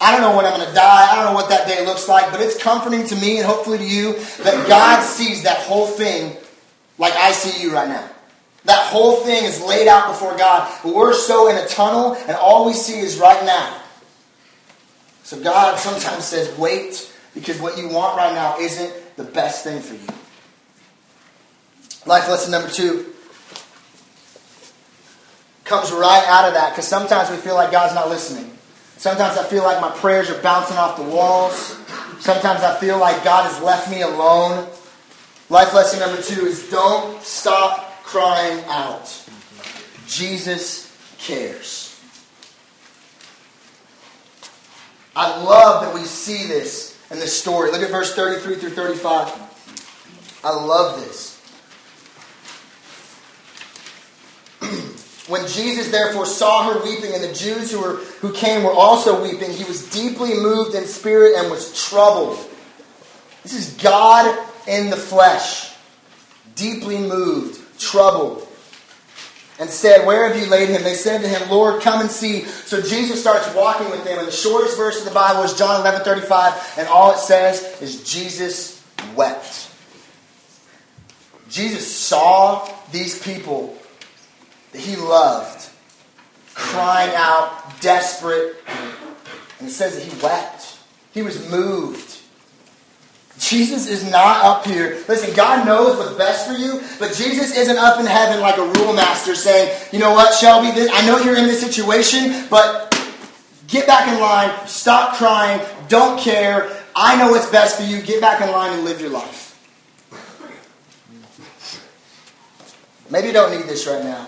I 0.00 0.12
don't 0.12 0.20
know 0.20 0.36
when 0.36 0.46
I'm 0.46 0.56
going 0.56 0.68
to 0.68 0.74
die. 0.76 1.10
I 1.10 1.16
don't 1.16 1.24
know 1.24 1.34
what 1.34 1.48
that 1.48 1.66
day 1.66 1.84
looks 1.84 2.06
like, 2.08 2.30
but 2.30 2.40
it's 2.40 2.56
comforting 2.56 3.04
to 3.08 3.16
me 3.16 3.38
and 3.38 3.46
hopefully 3.46 3.78
to 3.78 3.84
you 3.84 4.12
that 4.44 4.68
God 4.68 5.02
sees 5.02 5.42
that 5.42 5.58
whole 5.58 5.88
thing 5.88 6.36
like 6.98 7.14
I 7.14 7.32
see 7.32 7.60
you 7.60 7.74
right 7.74 7.88
now. 7.88 8.08
That 8.64 8.86
whole 8.86 9.16
thing 9.16 9.44
is 9.44 9.60
laid 9.62 9.88
out 9.88 10.08
before 10.08 10.36
God, 10.36 10.72
but 10.84 10.94
we're 10.94 11.14
so 11.14 11.48
in 11.48 11.56
a 11.56 11.66
tunnel 11.66 12.14
and 12.14 12.36
all 12.36 12.66
we 12.66 12.72
see 12.72 12.98
is 13.00 13.18
right 13.18 13.44
now. 13.44 13.80
So 15.24 15.40
God 15.42 15.78
sometimes 15.78 16.24
says, 16.24 16.56
wait, 16.58 17.12
because 17.34 17.58
what 17.60 17.76
you 17.76 17.88
want 17.88 18.16
right 18.16 18.34
now 18.34 18.58
isn't 18.58 19.16
the 19.16 19.24
best 19.24 19.64
thing 19.64 19.80
for 19.80 19.94
you. 19.94 20.18
Life 22.06 22.28
lesson 22.28 22.50
number 22.50 22.68
two 22.68 23.06
comes 25.64 25.92
right 25.92 26.24
out 26.26 26.46
of 26.46 26.54
that 26.54 26.70
because 26.70 26.86
sometimes 26.86 27.30
we 27.30 27.36
feel 27.36 27.54
like 27.54 27.70
God's 27.70 27.94
not 27.94 28.08
listening. 28.08 28.50
Sometimes 28.96 29.38
I 29.38 29.44
feel 29.44 29.62
like 29.64 29.80
my 29.80 29.90
prayers 29.90 30.30
are 30.30 30.40
bouncing 30.42 30.76
off 30.76 30.96
the 30.96 31.02
walls. 31.02 31.76
Sometimes 32.20 32.62
I 32.62 32.78
feel 32.78 32.98
like 32.98 33.24
God 33.24 33.50
has 33.50 33.60
left 33.62 33.90
me 33.90 34.02
alone. 34.02 34.68
Life 35.48 35.74
lesson 35.74 36.00
number 36.00 36.22
two 36.22 36.46
is 36.46 36.70
don't 36.70 37.22
stop 37.22 37.91
crying 38.12 38.62
out. 38.66 39.08
Jesus 40.06 40.94
cares. 41.16 41.98
I 45.16 45.42
love 45.42 45.82
that 45.82 45.94
we 45.94 46.02
see 46.04 46.46
this 46.46 46.98
in 47.10 47.18
this 47.18 47.38
story. 47.38 47.70
Look 47.70 47.80
at 47.80 47.90
verse 47.90 48.14
33 48.14 48.56
through 48.56 48.70
35. 48.70 49.32
I 50.44 50.50
love 50.50 51.00
this. 51.00 51.40
When 55.30 55.46
Jesus 55.46 55.90
therefore 55.90 56.26
saw 56.26 56.70
her 56.70 56.84
weeping, 56.84 57.14
and 57.14 57.24
the 57.24 57.32
Jews 57.32 57.70
who, 57.70 57.80
were, 57.80 57.96
who 58.20 58.32
came 58.34 58.64
were 58.64 58.72
also 58.72 59.22
weeping, 59.22 59.52
he 59.52 59.64
was 59.64 59.88
deeply 59.88 60.34
moved 60.34 60.74
in 60.74 60.84
spirit 60.84 61.36
and 61.38 61.50
was 61.50 61.88
troubled. 61.88 62.36
This 63.42 63.54
is 63.54 63.82
God 63.82 64.26
in 64.68 64.90
the 64.90 64.96
flesh, 64.96 65.72
deeply 66.54 66.98
moved, 66.98 67.61
troubled, 67.90 68.46
and 69.58 69.68
said, 69.68 70.06
Where 70.06 70.28
have 70.28 70.40
you 70.40 70.48
laid 70.50 70.68
him? 70.68 70.82
They 70.82 70.94
said 70.94 71.20
to 71.22 71.28
him, 71.28 71.50
Lord, 71.50 71.82
come 71.82 72.00
and 72.00 72.10
see. 72.10 72.44
So 72.44 72.80
Jesus 72.80 73.20
starts 73.20 73.52
walking 73.54 73.90
with 73.90 74.04
them, 74.04 74.18
and 74.18 74.28
the 74.28 74.32
shortest 74.32 74.76
verse 74.76 74.98
of 74.98 75.04
the 75.04 75.14
Bible 75.14 75.42
is 75.42 75.54
John 75.54 75.80
11 75.80 76.04
35, 76.04 76.74
and 76.78 76.88
all 76.88 77.12
it 77.12 77.18
says 77.18 77.80
is 77.80 78.02
Jesus 78.10 78.84
wept. 79.14 79.70
Jesus 81.48 81.86
saw 81.86 82.66
these 82.92 83.22
people 83.22 83.76
that 84.72 84.80
he 84.80 84.96
loved 84.96 85.68
crying 86.54 87.12
out, 87.14 87.80
desperate. 87.80 88.56
And 89.58 89.68
it 89.68 89.72
says 89.72 89.96
that 89.96 90.04
he 90.04 90.22
wept. 90.22 90.78
He 91.12 91.22
was 91.22 91.48
moved. 91.50 92.21
Jesus 93.38 93.88
is 93.88 94.08
not 94.10 94.44
up 94.44 94.66
here. 94.66 95.02
Listen, 95.08 95.34
God 95.34 95.66
knows 95.66 95.96
what's 95.96 96.12
best 96.12 96.46
for 96.46 96.52
you, 96.52 96.80
but 96.98 97.14
Jesus 97.14 97.56
isn't 97.56 97.76
up 97.76 97.98
in 97.98 98.06
heaven 98.06 98.40
like 98.40 98.58
a 98.58 98.66
rule 98.78 98.92
master 98.92 99.34
saying, 99.34 99.76
you 99.92 99.98
know 99.98 100.12
what, 100.12 100.34
Shelby, 100.34 100.70
this, 100.70 100.90
I 100.92 101.06
know 101.06 101.18
you're 101.18 101.36
in 101.36 101.46
this 101.46 101.60
situation, 101.60 102.46
but 102.50 102.90
get 103.66 103.86
back 103.86 104.08
in 104.12 104.20
line, 104.20 104.50
stop 104.66 105.16
crying, 105.16 105.60
don't 105.88 106.20
care. 106.20 106.70
I 106.94 107.16
know 107.16 107.30
what's 107.30 107.50
best 107.50 107.78
for 107.78 107.84
you. 107.84 108.02
Get 108.02 108.20
back 108.20 108.42
in 108.42 108.50
line 108.50 108.74
and 108.74 108.84
live 108.84 109.00
your 109.00 109.10
life. 109.10 109.48
Maybe 113.10 113.28
you 113.28 113.32
don't 113.32 113.50
need 113.50 113.68
this 113.68 113.86
right 113.86 114.04
now. 114.04 114.26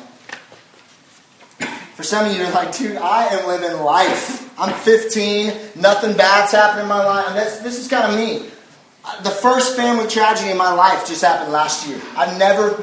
For 1.95 2.03
some 2.03 2.27
of 2.27 2.33
you, 2.33 2.39
you're 2.39 2.51
like, 2.51 2.77
dude, 2.77 2.97
I 2.97 3.27
am 3.29 3.47
living 3.47 3.81
life. 3.81 4.59
I'm 4.59 4.75
15, 4.75 5.53
nothing 5.77 6.17
bad's 6.17 6.53
happening 6.53 6.83
in 6.83 6.89
my 6.89 7.05
life. 7.05 7.27
And 7.29 7.37
this, 7.37 7.59
this 7.59 7.79
is 7.79 7.89
kind 7.89 8.13
of 8.13 8.19
me. 8.19 8.51
The 9.23 9.31
first 9.31 9.77
family 9.77 10.09
tragedy 10.09 10.51
in 10.51 10.57
my 10.57 10.73
life 10.73 11.07
just 11.07 11.23
happened 11.23 11.53
last 11.53 11.87
year. 11.87 12.01
I've 12.17 12.39
never 12.39 12.83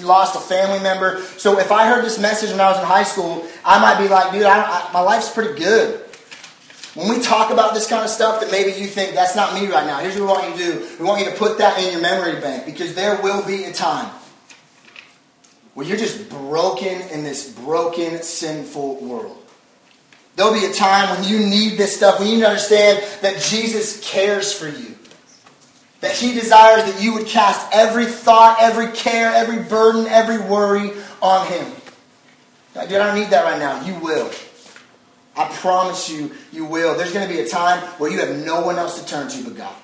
lost 0.00 0.34
a 0.34 0.40
family 0.40 0.82
member. 0.82 1.20
So 1.36 1.58
if 1.58 1.70
I 1.70 1.86
heard 1.86 2.04
this 2.04 2.18
message 2.18 2.50
when 2.50 2.60
I 2.60 2.70
was 2.70 2.80
in 2.80 2.86
high 2.86 3.04
school, 3.04 3.46
I 3.64 3.78
might 3.78 4.02
be 4.02 4.08
like, 4.08 4.32
dude, 4.32 4.44
I, 4.44 4.62
I, 4.62 4.92
my 4.92 5.00
life's 5.00 5.30
pretty 5.30 5.58
good. 5.58 6.00
When 6.94 7.08
we 7.08 7.20
talk 7.20 7.52
about 7.52 7.74
this 7.74 7.88
kind 7.88 8.02
of 8.02 8.10
stuff 8.10 8.40
that 8.40 8.50
maybe 8.50 8.80
you 8.80 8.88
think 8.88 9.14
that's 9.14 9.36
not 9.36 9.54
me 9.54 9.68
right 9.68 9.86
now, 9.86 9.98
here's 9.98 10.18
what 10.18 10.22
we 10.22 10.26
want 10.26 10.58
you 10.58 10.64
to 10.64 10.72
do. 10.72 10.86
We 10.98 11.04
want 11.04 11.24
you 11.24 11.30
to 11.30 11.36
put 11.36 11.58
that 11.58 11.78
in 11.78 11.92
your 11.92 12.00
memory 12.00 12.40
bank 12.40 12.66
because 12.66 12.94
there 12.94 13.20
will 13.22 13.46
be 13.46 13.64
a 13.64 13.72
time 13.72 14.10
where 15.74 15.86
you're 15.86 15.96
just 15.96 16.28
broken 16.28 17.00
in 17.12 17.22
this 17.22 17.52
broken, 17.52 18.20
sinful 18.22 18.96
world. 18.96 19.36
There'll 20.34 20.52
be 20.52 20.64
a 20.64 20.72
time 20.72 21.14
when 21.14 21.28
you 21.28 21.38
need 21.38 21.78
this 21.78 21.96
stuff, 21.96 22.18
when 22.18 22.28
you 22.28 22.34
need 22.36 22.40
to 22.40 22.48
understand 22.48 23.04
that 23.22 23.40
Jesus 23.42 24.00
cares 24.08 24.52
for 24.52 24.68
you. 24.68 24.97
That 26.00 26.12
he 26.12 26.32
desires 26.32 26.84
that 26.84 27.02
you 27.02 27.14
would 27.14 27.26
cast 27.26 27.68
every 27.72 28.06
thought, 28.06 28.58
every 28.60 28.92
care, 28.92 29.32
every 29.32 29.58
burden, 29.58 30.06
every 30.06 30.38
worry 30.38 30.92
on 31.20 31.46
him. 31.48 31.72
I 32.76 32.86
don't 32.86 33.16
need 33.16 33.30
that 33.30 33.44
right 33.44 33.58
now. 33.58 33.84
You 33.84 33.98
will. 33.98 34.30
I 35.36 35.48
promise 35.54 36.10
you, 36.10 36.32
you 36.52 36.64
will. 36.64 36.96
There's 36.96 37.12
going 37.12 37.26
to 37.26 37.32
be 37.32 37.40
a 37.40 37.48
time 37.48 37.80
where 37.98 38.10
you 38.10 38.18
have 38.18 38.44
no 38.44 38.60
one 38.60 38.76
else 38.76 39.00
to 39.00 39.06
turn 39.06 39.28
to 39.28 39.44
but 39.44 39.56
God. 39.56 39.74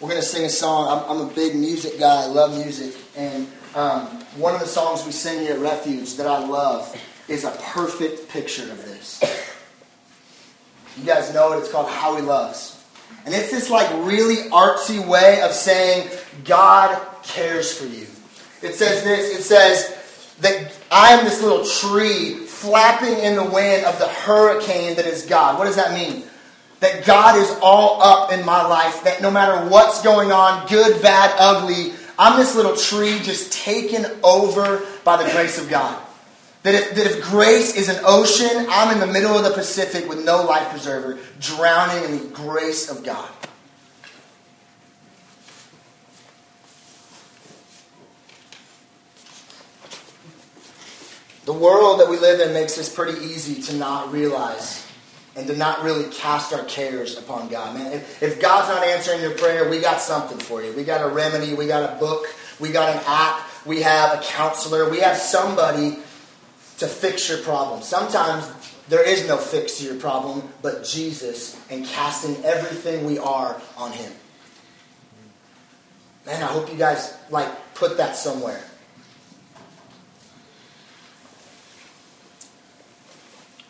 We're 0.00 0.08
going 0.08 0.20
to 0.20 0.26
sing 0.26 0.44
a 0.44 0.50
song. 0.50 1.04
I'm, 1.06 1.18
I'm, 1.18 1.30
a 1.30 1.32
big 1.32 1.54
music 1.54 1.98
guy. 1.98 2.24
I 2.24 2.26
love 2.26 2.54
music. 2.58 2.94
And 3.16 3.46
um, 3.74 4.06
one 4.36 4.54
of 4.54 4.60
the 4.60 4.66
songs 4.66 5.04
we 5.06 5.12
sing 5.12 5.40
here 5.40 5.54
at 5.54 5.60
Refuge 5.60 6.16
that 6.16 6.26
I 6.26 6.46
love 6.46 6.94
is 7.28 7.44
a 7.44 7.50
perfect 7.62 8.28
picture 8.28 8.70
of 8.70 8.84
this. 8.84 9.22
You 10.96 11.04
guys 11.04 11.32
know 11.34 11.52
it. 11.52 11.58
It's 11.58 11.70
called 11.70 11.88
How 11.88 12.16
He 12.16 12.22
Loves. 12.22 12.82
And 13.24 13.34
it's 13.34 13.50
this 13.50 13.70
like 13.70 13.88
really 14.06 14.48
artsy 14.50 15.04
way 15.06 15.40
of 15.42 15.52
saying 15.52 16.10
God 16.44 17.00
cares 17.22 17.76
for 17.76 17.86
you. 17.86 18.06
It 18.62 18.74
says 18.74 19.02
this, 19.02 19.38
it 19.38 19.42
says 19.42 20.36
that 20.40 20.72
I 20.90 21.12
am 21.12 21.24
this 21.24 21.42
little 21.42 21.64
tree 21.64 22.34
flapping 22.34 23.18
in 23.18 23.36
the 23.36 23.44
wind 23.44 23.84
of 23.84 23.98
the 23.98 24.08
hurricane 24.08 24.96
that 24.96 25.06
is 25.06 25.26
God. 25.26 25.58
What 25.58 25.66
does 25.66 25.76
that 25.76 25.92
mean? 25.92 26.24
That 26.80 27.04
God 27.04 27.38
is 27.38 27.50
all 27.62 28.02
up 28.02 28.32
in 28.32 28.44
my 28.44 28.66
life, 28.66 29.04
that 29.04 29.22
no 29.22 29.30
matter 29.30 29.68
what's 29.68 30.02
going 30.02 30.32
on, 30.32 30.66
good, 30.68 31.00
bad, 31.02 31.34
ugly, 31.38 31.94
I'm 32.18 32.38
this 32.38 32.54
little 32.54 32.76
tree 32.76 33.20
just 33.20 33.52
taken 33.52 34.06
over 34.22 34.86
by 35.02 35.22
the 35.22 35.30
grace 35.32 35.58
of 35.58 35.68
God. 35.68 36.00
That 36.64 36.74
if, 36.74 36.94
that 36.94 37.06
if 37.06 37.22
grace 37.24 37.76
is 37.76 37.90
an 37.90 38.00
ocean, 38.04 38.66
I'm 38.70 38.90
in 38.90 38.98
the 38.98 39.12
middle 39.12 39.36
of 39.36 39.44
the 39.44 39.50
Pacific 39.50 40.08
with 40.08 40.24
no 40.24 40.44
life 40.44 40.70
preserver, 40.70 41.18
drowning 41.38 42.04
in 42.04 42.18
the 42.18 42.34
grace 42.34 42.90
of 42.90 43.04
God. 43.04 43.28
The 51.44 51.52
world 51.52 52.00
that 52.00 52.08
we 52.08 52.16
live 52.18 52.40
in 52.40 52.54
makes 52.54 52.76
this 52.76 52.92
pretty 52.92 53.22
easy 53.22 53.60
to 53.64 53.76
not 53.76 54.10
realize 54.10 54.90
and 55.36 55.46
to 55.48 55.54
not 55.54 55.82
really 55.82 56.10
cast 56.10 56.54
our 56.54 56.64
cares 56.64 57.18
upon 57.18 57.48
God. 57.48 57.74
Man, 57.76 57.92
if, 57.92 58.22
if 58.22 58.40
God's 58.40 58.68
not 58.68 58.82
answering 58.82 59.20
your 59.20 59.32
prayer, 59.32 59.68
we 59.68 59.80
got 59.80 60.00
something 60.00 60.38
for 60.38 60.62
you. 60.62 60.72
We 60.72 60.84
got 60.84 61.02
a 61.02 61.12
remedy, 61.12 61.52
we 61.52 61.66
got 61.66 61.94
a 61.94 61.98
book, 61.98 62.24
we 62.58 62.72
got 62.72 62.96
an 62.96 63.02
app, 63.06 63.46
we 63.66 63.82
have 63.82 64.18
a 64.18 64.22
counselor, 64.22 64.88
we 64.88 65.00
have 65.00 65.18
somebody 65.18 65.98
to 66.78 66.86
fix 66.86 67.28
your 67.28 67.38
problem. 67.38 67.82
Sometimes 67.82 68.50
there 68.88 69.06
is 69.06 69.26
no 69.26 69.36
fix 69.36 69.78
to 69.78 69.84
your 69.84 69.96
problem 69.96 70.42
but 70.62 70.84
Jesus 70.84 71.60
and 71.70 71.86
casting 71.86 72.42
everything 72.44 73.06
we 73.06 73.18
are 73.18 73.60
on 73.76 73.92
Him. 73.92 74.12
Man, 76.26 76.42
I 76.42 76.46
hope 76.46 76.70
you 76.70 76.78
guys 76.78 77.16
like 77.30 77.48
put 77.74 77.96
that 77.98 78.16
somewhere. 78.16 78.62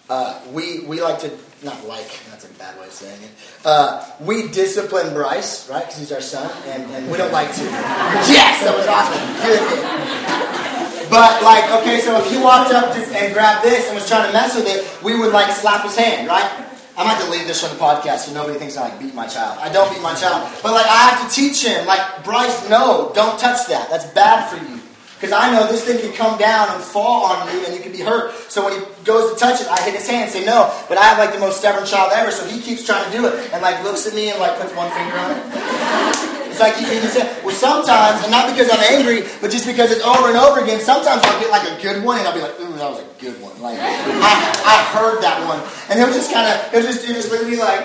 Uh, 0.08 0.38
we 0.52 0.80
we 0.80 1.00
like 1.00 1.18
to 1.18 1.30
not 1.64 1.84
like 1.86 2.20
that's 2.30 2.44
a 2.44 2.52
bad 2.54 2.78
way 2.78 2.86
of 2.86 2.92
saying 2.92 3.22
it. 3.22 3.30
Uh, 3.64 4.06
we 4.20 4.48
discipline 4.48 5.14
Bryce, 5.14 5.68
right? 5.68 5.80
Because 5.80 5.98
he's 5.98 6.12
our 6.12 6.20
son, 6.20 6.50
and, 6.66 6.82
and 6.90 7.10
we 7.10 7.16
don't 7.16 7.32
like 7.32 7.52
to. 7.54 7.62
yes, 7.64 8.62
that 8.62 8.76
was 8.76 8.86
awesome. 8.86 10.68
Good. 10.68 10.73
But 11.10 11.42
like, 11.42 11.70
okay, 11.82 12.00
so 12.00 12.18
if 12.18 12.30
he 12.30 12.38
walked 12.38 12.72
up 12.72 12.94
to, 12.94 13.00
and 13.16 13.32
grabbed 13.34 13.64
this 13.64 13.86
and 13.86 13.94
was 13.94 14.08
trying 14.08 14.26
to 14.26 14.32
mess 14.32 14.56
with 14.56 14.66
it, 14.66 14.84
we 15.02 15.18
would 15.18 15.32
like 15.32 15.50
slap 15.52 15.84
his 15.84 15.96
hand, 15.96 16.28
right? 16.28 16.64
I 16.96 17.02
might 17.04 17.18
delete 17.18 17.46
this 17.46 17.60
from 17.60 17.76
the 17.76 17.82
podcast 17.82 18.30
so 18.30 18.32
nobody 18.32 18.58
thinks 18.58 18.76
I 18.76 18.88
like 18.88 19.00
beat 19.00 19.14
my 19.14 19.26
child. 19.26 19.58
I 19.58 19.72
don't 19.72 19.92
beat 19.92 20.02
my 20.02 20.14
child, 20.14 20.48
but 20.62 20.72
like 20.72 20.86
I 20.86 21.10
have 21.10 21.28
to 21.28 21.34
teach 21.34 21.64
him, 21.64 21.86
like 21.86 22.24
Bryce, 22.24 22.68
no, 22.68 23.10
don't 23.14 23.38
touch 23.38 23.66
that. 23.68 23.90
That's 23.90 24.06
bad 24.06 24.48
for 24.48 24.64
you. 24.64 24.80
Because 25.20 25.32
I 25.32 25.50
know 25.52 25.66
this 25.66 25.84
thing 25.84 25.98
can 26.00 26.12
come 26.12 26.38
down 26.38 26.68
and 26.74 26.82
fall 26.82 27.24
on 27.24 27.52
you 27.52 27.64
and 27.64 27.74
you 27.74 27.80
can 27.80 27.92
be 27.92 28.00
hurt. 28.00 28.34
So 28.50 28.64
when 28.64 28.78
he 28.78 28.86
goes 29.04 29.32
to 29.32 29.38
touch 29.38 29.60
it, 29.60 29.68
I 29.68 29.80
hit 29.80 29.94
his 29.94 30.06
hand 30.06 30.24
and 30.24 30.32
say 30.32 30.44
no. 30.44 30.70
But 30.88 30.98
I 30.98 31.04
have 31.04 31.18
like 31.18 31.32
the 31.32 31.40
most 31.40 31.58
stubborn 31.58 31.86
child 31.86 32.12
ever, 32.14 32.30
so 32.30 32.46
he 32.46 32.60
keeps 32.60 32.84
trying 32.84 33.10
to 33.10 33.16
do 33.16 33.26
it 33.26 33.52
and 33.52 33.62
like 33.62 33.82
looks 33.82 34.06
at 34.06 34.14
me 34.14 34.30
and 34.30 34.38
like 34.38 34.60
puts 34.60 34.74
one 34.74 34.90
finger 34.92 35.16
on 35.16 35.30
it. 35.30 36.13
It's 36.54 36.62
like 36.62 36.78
you 36.78 36.86
can 36.86 37.02
say, 37.10 37.26
well, 37.42 37.50
sometimes, 37.50 38.22
and 38.22 38.30
not 38.30 38.46
because 38.46 38.70
I'm 38.70 38.78
angry, 38.94 39.26
but 39.42 39.50
just 39.50 39.66
because 39.66 39.90
it's 39.90 40.06
over 40.06 40.30
and 40.30 40.38
over 40.38 40.62
again, 40.62 40.78
sometimes 40.78 41.18
I'll 41.26 41.40
get 41.42 41.50
like 41.50 41.66
a 41.66 41.82
good 41.82 41.98
one 42.04 42.22
and 42.22 42.28
I'll 42.28 42.34
be 42.34 42.46
like, 42.46 42.54
ooh, 42.60 42.70
that 42.78 42.94
was 42.94 43.02
a 43.02 43.08
good 43.18 43.34
one. 43.42 43.50
Like, 43.60 43.74
I, 43.82 44.30
I 44.62 44.76
heard 44.94 45.18
that 45.18 45.42
one. 45.50 45.58
And 45.90 45.98
he'll 45.98 46.14
just 46.14 46.30
kind 46.30 46.46
of, 46.46 46.70
he'll 46.70 46.86
just, 46.86 47.04
he'll 47.04 47.18
just 47.18 47.32
look 47.32 47.42
at 47.42 47.50
me 47.50 47.58
like, 47.58 47.82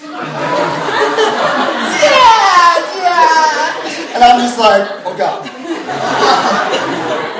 yeah, 0.00 0.32
yeah. 3.04 4.16
And 4.16 4.24
I'm 4.24 4.40
just 4.40 4.56
like, 4.56 4.88
oh 5.04 5.12
God. 5.12 5.44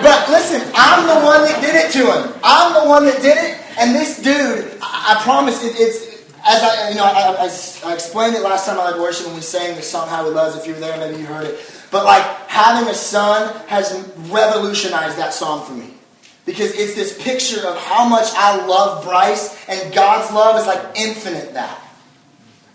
but 0.05 0.29
listen, 0.29 0.61
I'm 0.77 1.09
the 1.09 1.25
one 1.25 1.41
that 1.49 1.57
did 1.65 1.73
it 1.73 1.89
to 1.97 2.05
him. 2.05 2.37
I'm 2.45 2.77
the 2.77 2.85
one 2.85 3.07
that 3.07 3.23
did 3.25 3.39
it. 3.41 3.57
And 3.81 3.97
this 3.97 4.21
dude, 4.21 4.77
I, 4.83 5.17
I 5.17 5.23
promise, 5.25 5.65
it, 5.65 5.73
it's 5.81 6.16
as 6.47 6.63
I, 6.63 6.89
you 6.91 6.95
know, 6.95 7.05
I, 7.05 7.11
I, 7.11 7.91
I, 7.91 7.95
explained 7.95 8.37
it 8.37 8.43
last 8.43 8.67
time 8.67 8.79
I 8.79 8.91
led 8.91 9.01
worship 9.01 9.27
when 9.27 9.35
we 9.35 9.41
sang 9.41 9.75
the 9.75 9.83
song 9.83 10.09
"How 10.09 10.25
He 10.25 10.31
Loves." 10.31 10.57
If 10.57 10.67
you 10.67 10.75
were 10.75 10.81
there, 10.81 10.97
maybe 10.99 11.19
you 11.19 11.27
heard 11.27 11.45
it. 11.47 11.59
But 11.91 12.05
like 12.05 12.23
having 12.49 12.89
a 12.89 12.95
son 12.95 13.55
has 13.67 13.93
revolutionized 14.31 15.19
that 15.19 15.35
song 15.35 15.67
for 15.67 15.73
me 15.73 15.95
because 16.45 16.71
it's 16.73 16.95
this 16.95 17.21
picture 17.23 17.67
of 17.67 17.77
how 17.77 18.09
much 18.09 18.29
I 18.35 18.65
love 18.65 19.05
Bryce, 19.05 19.69
and 19.69 19.93
God's 19.93 20.33
love 20.33 20.61
is 20.61 20.67
like 20.67 20.97
infinite. 20.97 21.55
That. 21.55 21.83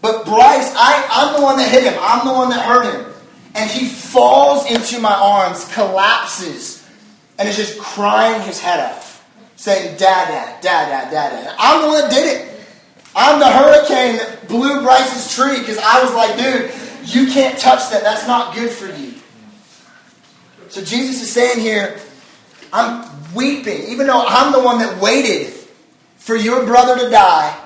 But 0.01 0.25
Bryce, 0.25 0.73
I, 0.75 1.07
I'm 1.10 1.39
the 1.39 1.41
one 1.41 1.57
that 1.57 1.71
hit 1.71 1.84
him. 1.84 1.97
I'm 2.01 2.27
the 2.27 2.34
one 2.34 2.49
that 2.49 2.65
hurt 2.65 2.93
him, 2.93 3.13
and 3.55 3.69
he 3.69 3.88
falls 3.88 4.69
into 4.69 4.99
my 4.99 5.13
arms, 5.13 5.71
collapses, 5.73 6.86
and 7.39 7.47
is 7.47 7.55
just 7.55 7.79
crying 7.79 8.41
his 8.41 8.60
head 8.60 8.81
off, 8.81 9.25
saying, 9.55 9.97
"Dad, 9.97 10.27
dad, 10.27 10.62
dad, 10.62 10.89
dad, 10.89 11.12
dad, 11.12 11.43
dad." 11.45 11.55
I'm 11.57 11.81
the 11.84 11.88
one 11.88 12.01
that 12.01 12.12
did 12.12 12.27
it. 12.27 12.51
I'm 13.15 13.39
the 13.39 13.50
hurricane 13.50 14.17
that 14.17 14.47
blew 14.47 14.82
Bryce's 14.82 15.36
tree 15.36 15.60
because 15.60 15.78
I 15.78 16.04
was 16.04 16.13
like, 16.13 16.38
dude, 16.38 16.71
you 17.06 17.32
can't 17.32 17.58
touch 17.58 17.89
that. 17.91 18.04
That's 18.04 18.26
not 18.28 18.56
good 18.56 18.71
for 18.71 18.88
you. 18.88 19.13
So 20.69 20.82
Jesus 20.82 21.21
is 21.21 21.32
saying 21.32 21.60
here, 21.60 22.00
I'm 22.71 23.06
weeping, 23.34 23.88
even 23.89 24.08
though 24.08 24.26
I'm 24.26 24.54
the 24.54 24.62
one 24.62 24.80
that 24.80 25.02
waited 25.02 25.54
for 26.15 26.36
your 26.36 26.65
brother 26.65 26.97
to 27.04 27.10
die. 27.10 27.58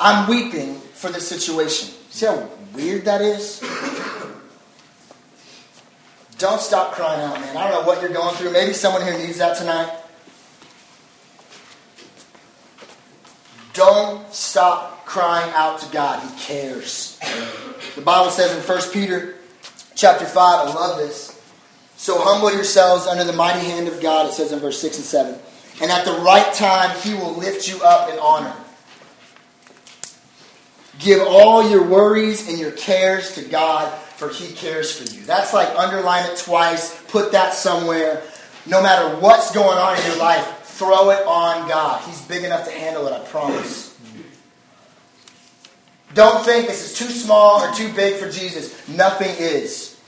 I'm 0.00 0.28
weeping 0.28 0.74
for 0.94 1.10
the 1.10 1.20
situation. 1.20 1.94
See 2.10 2.26
how 2.26 2.48
weird 2.74 3.04
that 3.04 3.20
is? 3.20 3.60
Don't 6.38 6.60
stop 6.60 6.92
crying 6.92 7.20
out, 7.22 7.40
man. 7.40 7.56
I 7.56 7.70
don't 7.70 7.80
know 7.80 7.86
what 7.86 8.02
you're 8.02 8.12
going 8.12 8.34
through. 8.36 8.52
Maybe 8.52 8.72
someone 8.72 9.02
here 9.02 9.16
needs 9.16 9.38
that 9.38 9.56
tonight. 9.56 9.90
Don't 13.76 14.32
stop 14.32 15.04
crying 15.04 15.52
out 15.54 15.78
to 15.80 15.92
God. 15.92 16.22
He 16.22 16.40
cares. 16.40 17.20
The 17.94 18.00
Bible 18.00 18.30
says 18.30 18.56
in 18.56 18.62
1 18.62 18.92
Peter 18.92 19.34
chapter 19.94 20.24
5, 20.24 20.36
I 20.36 20.72
love 20.72 20.98
this. 20.98 21.40
So 21.96 22.18
humble 22.18 22.52
yourselves 22.52 23.06
under 23.06 23.24
the 23.24 23.32
mighty 23.32 23.66
hand 23.66 23.88
of 23.88 24.00
God, 24.00 24.26
it 24.26 24.32
says 24.32 24.52
in 24.52 24.58
verse 24.58 24.80
6 24.80 24.96
and 24.96 25.04
7. 25.04 25.38
And 25.82 25.90
at 25.90 26.04
the 26.04 26.12
right 26.22 26.52
time, 26.54 26.98
he 27.00 27.14
will 27.14 27.34
lift 27.34 27.68
you 27.68 27.82
up 27.82 28.10
in 28.10 28.18
honor. 28.18 28.54
Give 30.98 31.20
all 31.26 31.68
your 31.68 31.82
worries 31.82 32.48
and 32.48 32.58
your 32.58 32.72
cares 32.72 33.34
to 33.34 33.42
God, 33.42 33.92
for 33.92 34.30
he 34.30 34.54
cares 34.54 34.90
for 34.90 35.14
you. 35.14 35.22
That's 35.24 35.52
like 35.52 35.68
underline 35.76 36.30
it 36.30 36.38
twice, 36.38 36.98
put 37.08 37.32
that 37.32 37.52
somewhere. 37.52 38.22
No 38.64 38.82
matter 38.82 39.16
what's 39.20 39.52
going 39.52 39.76
on 39.78 39.98
in 39.98 40.06
your 40.06 40.16
life, 40.16 40.65
throw 40.76 41.10
it 41.10 41.26
on 41.26 41.68
God. 41.68 42.02
He's 42.04 42.20
big 42.22 42.44
enough 42.44 42.66
to 42.66 42.70
handle 42.70 43.06
it, 43.06 43.12
I 43.12 43.20
promise. 43.20 43.96
Don't 46.14 46.44
think 46.44 46.66
this 46.66 46.90
is 46.90 46.98
too 46.98 47.12
small 47.12 47.62
or 47.62 47.72
too 47.74 47.92
big 47.92 48.16
for 48.16 48.30
Jesus. 48.30 48.88
Nothing 48.88 49.34
is. 49.38 49.98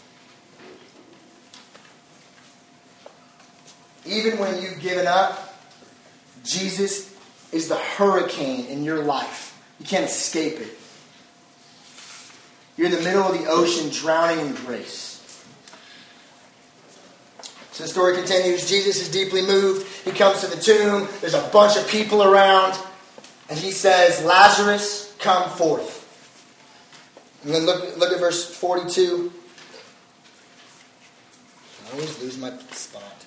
Even 4.07 4.39
when 4.39 4.63
you've 4.63 4.81
given 4.81 5.07
up, 5.07 5.55
Jesus 6.45 7.15
is 7.53 7.69
the 7.69 7.77
hurricane 7.77 8.67
in 8.67 8.85
your 8.85 9.03
life. 9.03 9.61
You 9.81 9.87
can't 9.87 10.07
escape 10.07 10.61
it. 10.61 10.79
You're 12.77 12.87
in 12.87 12.93
the 12.93 13.03
middle 13.03 13.23
of 13.23 13.39
the 13.39 13.47
ocean, 13.47 13.91
drowning 13.91 14.47
in 14.47 14.55
grace. 14.55 15.08
So 17.79 17.85
the 17.85 17.91
story 17.91 18.17
continues. 18.17 18.69
Jesus 18.69 19.01
is 19.01 19.09
deeply 19.09 19.41
moved. 19.41 19.87
He 20.05 20.11
comes 20.11 20.41
to 20.41 20.49
the 20.49 20.61
tomb. 20.61 21.07
There's 21.21 21.35
a 21.35 21.49
bunch 21.53 21.77
of 21.77 21.87
people 21.87 22.25
around. 22.25 22.77
And 23.49 23.57
he 23.57 23.71
says, 23.71 24.25
Lazarus, 24.25 25.15
come 25.21 25.49
forth. 25.49 25.95
And 27.45 27.55
then 27.55 27.67
look, 27.67 27.97
look 27.97 28.13
at 28.13 28.19
verse 28.19 28.53
42. 28.53 29.33
I 31.87 31.93
always 31.93 32.21
lose 32.21 32.37
my 32.37 32.51
spot. 32.73 33.25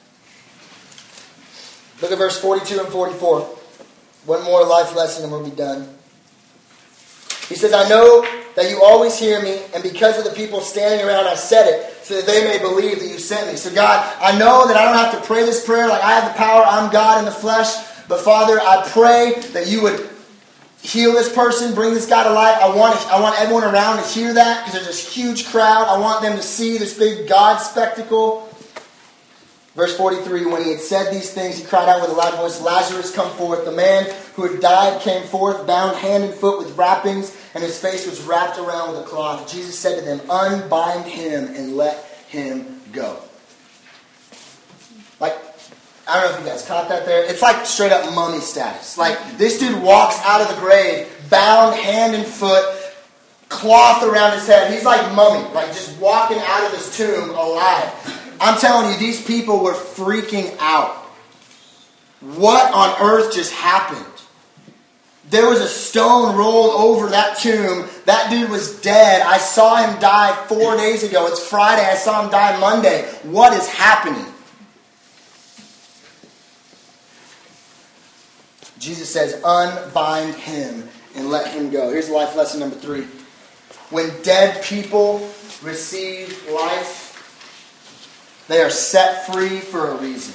Look 2.01 2.11
at 2.11 2.17
verse 2.17 2.37
42 2.41 2.77
and 2.77 2.89
44. 2.89 3.39
One 4.25 4.43
more 4.43 4.65
life 4.65 4.93
lesson 4.97 5.23
and 5.23 5.31
we'll 5.31 5.49
be 5.49 5.55
done. 5.55 5.87
He 7.51 7.57
says, 7.57 7.73
I 7.73 7.87
know 7.89 8.25
that 8.55 8.69
you 8.69 8.81
always 8.81 9.19
hear 9.19 9.41
me, 9.41 9.61
and 9.73 9.83
because 9.83 10.17
of 10.17 10.23
the 10.23 10.31
people 10.31 10.61
standing 10.61 11.05
around, 11.05 11.27
I 11.27 11.35
said 11.35 11.67
it, 11.67 12.05
so 12.05 12.15
that 12.15 12.25
they 12.25 12.45
may 12.45 12.59
believe 12.59 12.99
that 12.99 13.07
you 13.07 13.19
sent 13.19 13.51
me. 13.51 13.57
So, 13.57 13.75
God, 13.75 14.15
I 14.21 14.37
know 14.39 14.67
that 14.69 14.77
I 14.77 14.85
don't 14.85 14.95
have 14.95 15.21
to 15.21 15.27
pray 15.27 15.43
this 15.43 15.65
prayer 15.65 15.89
like 15.89 16.01
I 16.01 16.13
have 16.13 16.31
the 16.31 16.37
power, 16.37 16.63
I'm 16.65 16.89
God 16.93 17.19
in 17.19 17.25
the 17.25 17.31
flesh. 17.31 17.75
But, 18.07 18.21
Father, 18.21 18.61
I 18.61 18.87
pray 18.87 19.33
that 19.51 19.67
you 19.67 19.81
would 19.83 20.09
heal 20.81 21.11
this 21.11 21.33
person, 21.33 21.75
bring 21.75 21.93
this 21.93 22.07
guy 22.07 22.23
to 22.23 22.31
life. 22.31 22.57
I 22.61 22.73
want, 22.73 22.95
I 23.11 23.19
want 23.19 23.39
everyone 23.39 23.65
around 23.65 23.97
to 23.97 24.09
hear 24.09 24.33
that 24.33 24.65
because 24.65 24.73
there's 24.73 24.87
this 24.87 25.13
huge 25.13 25.47
crowd. 25.47 25.89
I 25.89 25.99
want 25.99 26.21
them 26.21 26.37
to 26.37 26.41
see 26.41 26.77
this 26.77 26.97
big 26.97 27.27
God 27.27 27.57
spectacle. 27.57 28.47
Verse 29.75 29.95
43 29.95 30.45
When 30.47 30.63
he 30.63 30.71
had 30.71 30.79
said 30.79 31.13
these 31.13 31.31
things, 31.31 31.57
he 31.57 31.63
cried 31.63 31.87
out 31.87 32.01
with 32.01 32.09
a 32.09 32.13
loud 32.13 32.35
voice, 32.35 32.61
Lazarus, 32.61 33.13
come 33.13 33.31
forth. 33.37 33.65
The 33.65 33.71
man 33.71 34.13
who 34.35 34.47
had 34.47 34.59
died 34.59 35.01
came 35.01 35.25
forth, 35.27 35.65
bound 35.65 35.95
hand 35.97 36.23
and 36.23 36.33
foot 36.33 36.59
with 36.59 36.77
wrappings, 36.77 37.35
and 37.53 37.63
his 37.63 37.79
face 37.79 38.07
was 38.07 38.21
wrapped 38.21 38.57
around 38.57 38.91
with 38.91 39.01
a 39.01 39.03
cloth. 39.03 39.51
Jesus 39.51 39.77
said 39.77 39.99
to 39.99 40.05
them, 40.05 40.21
Unbind 40.29 41.05
him 41.05 41.47
and 41.55 41.75
let 41.75 42.03
him 42.27 42.81
go. 42.91 43.17
Like, 45.19 45.37
I 46.07 46.21
don't 46.21 46.31
know 46.31 46.37
if 46.37 46.43
you 46.43 46.49
guys 46.49 46.65
caught 46.65 46.89
that 46.89 47.05
there. 47.05 47.23
It's 47.25 47.41
like 47.41 47.65
straight 47.65 47.91
up 47.91 48.13
mummy 48.13 48.39
status. 48.39 48.97
Like, 48.97 49.37
this 49.37 49.59
dude 49.59 49.81
walks 49.81 50.19
out 50.23 50.41
of 50.41 50.53
the 50.53 50.61
grave, 50.61 51.07
bound 51.29 51.75
hand 51.75 52.15
and 52.15 52.25
foot, 52.25 52.63
cloth 53.49 54.03
around 54.03 54.33
his 54.33 54.47
head. 54.47 54.73
He's 54.73 54.85
like 54.85 55.13
mummy, 55.13 55.47
like 55.53 55.67
just 55.67 55.99
walking 55.99 56.37
out 56.39 56.65
of 56.65 56.71
this 56.71 56.97
tomb 56.97 57.29
alive. 57.31 58.37
I'm 58.39 58.57
telling 58.59 58.91
you, 58.91 58.97
these 58.97 59.23
people 59.23 59.59
were 59.59 59.73
freaking 59.73 60.55
out. 60.59 60.95
What 62.21 62.73
on 62.73 62.95
earth 63.01 63.33
just 63.33 63.51
happened? 63.51 64.05
There 65.31 65.49
was 65.49 65.61
a 65.61 65.67
stone 65.67 66.35
rolled 66.35 66.73
over 66.73 67.07
that 67.07 67.37
tomb. 67.37 67.87
That 68.03 68.29
dude 68.29 68.49
was 68.49 68.81
dead. 68.81 69.21
I 69.21 69.37
saw 69.37 69.77
him 69.77 69.97
die 70.01 70.35
four 70.47 70.75
days 70.75 71.03
ago. 71.03 71.25
It's 71.27 71.39
Friday. 71.47 71.85
I 71.85 71.95
saw 71.95 72.21
him 72.21 72.29
die 72.29 72.59
Monday. 72.59 73.03
What 73.23 73.53
is 73.53 73.65
happening? 73.69 74.25
Jesus 78.77 79.09
says, 79.09 79.41
unbind 79.45 80.35
him 80.35 80.89
and 81.15 81.29
let 81.29 81.53
him 81.53 81.69
go. 81.69 81.91
Here's 81.91 82.09
life 82.09 82.35
lesson 82.35 82.59
number 82.59 82.75
three. 82.75 83.07
When 83.89 84.09
dead 84.23 84.61
people 84.65 85.19
receive 85.61 86.45
life, 86.51 87.07
they 88.49 88.61
are 88.61 88.69
set 88.69 89.31
free 89.31 89.59
for 89.61 89.91
a 89.91 89.95
reason. 89.95 90.33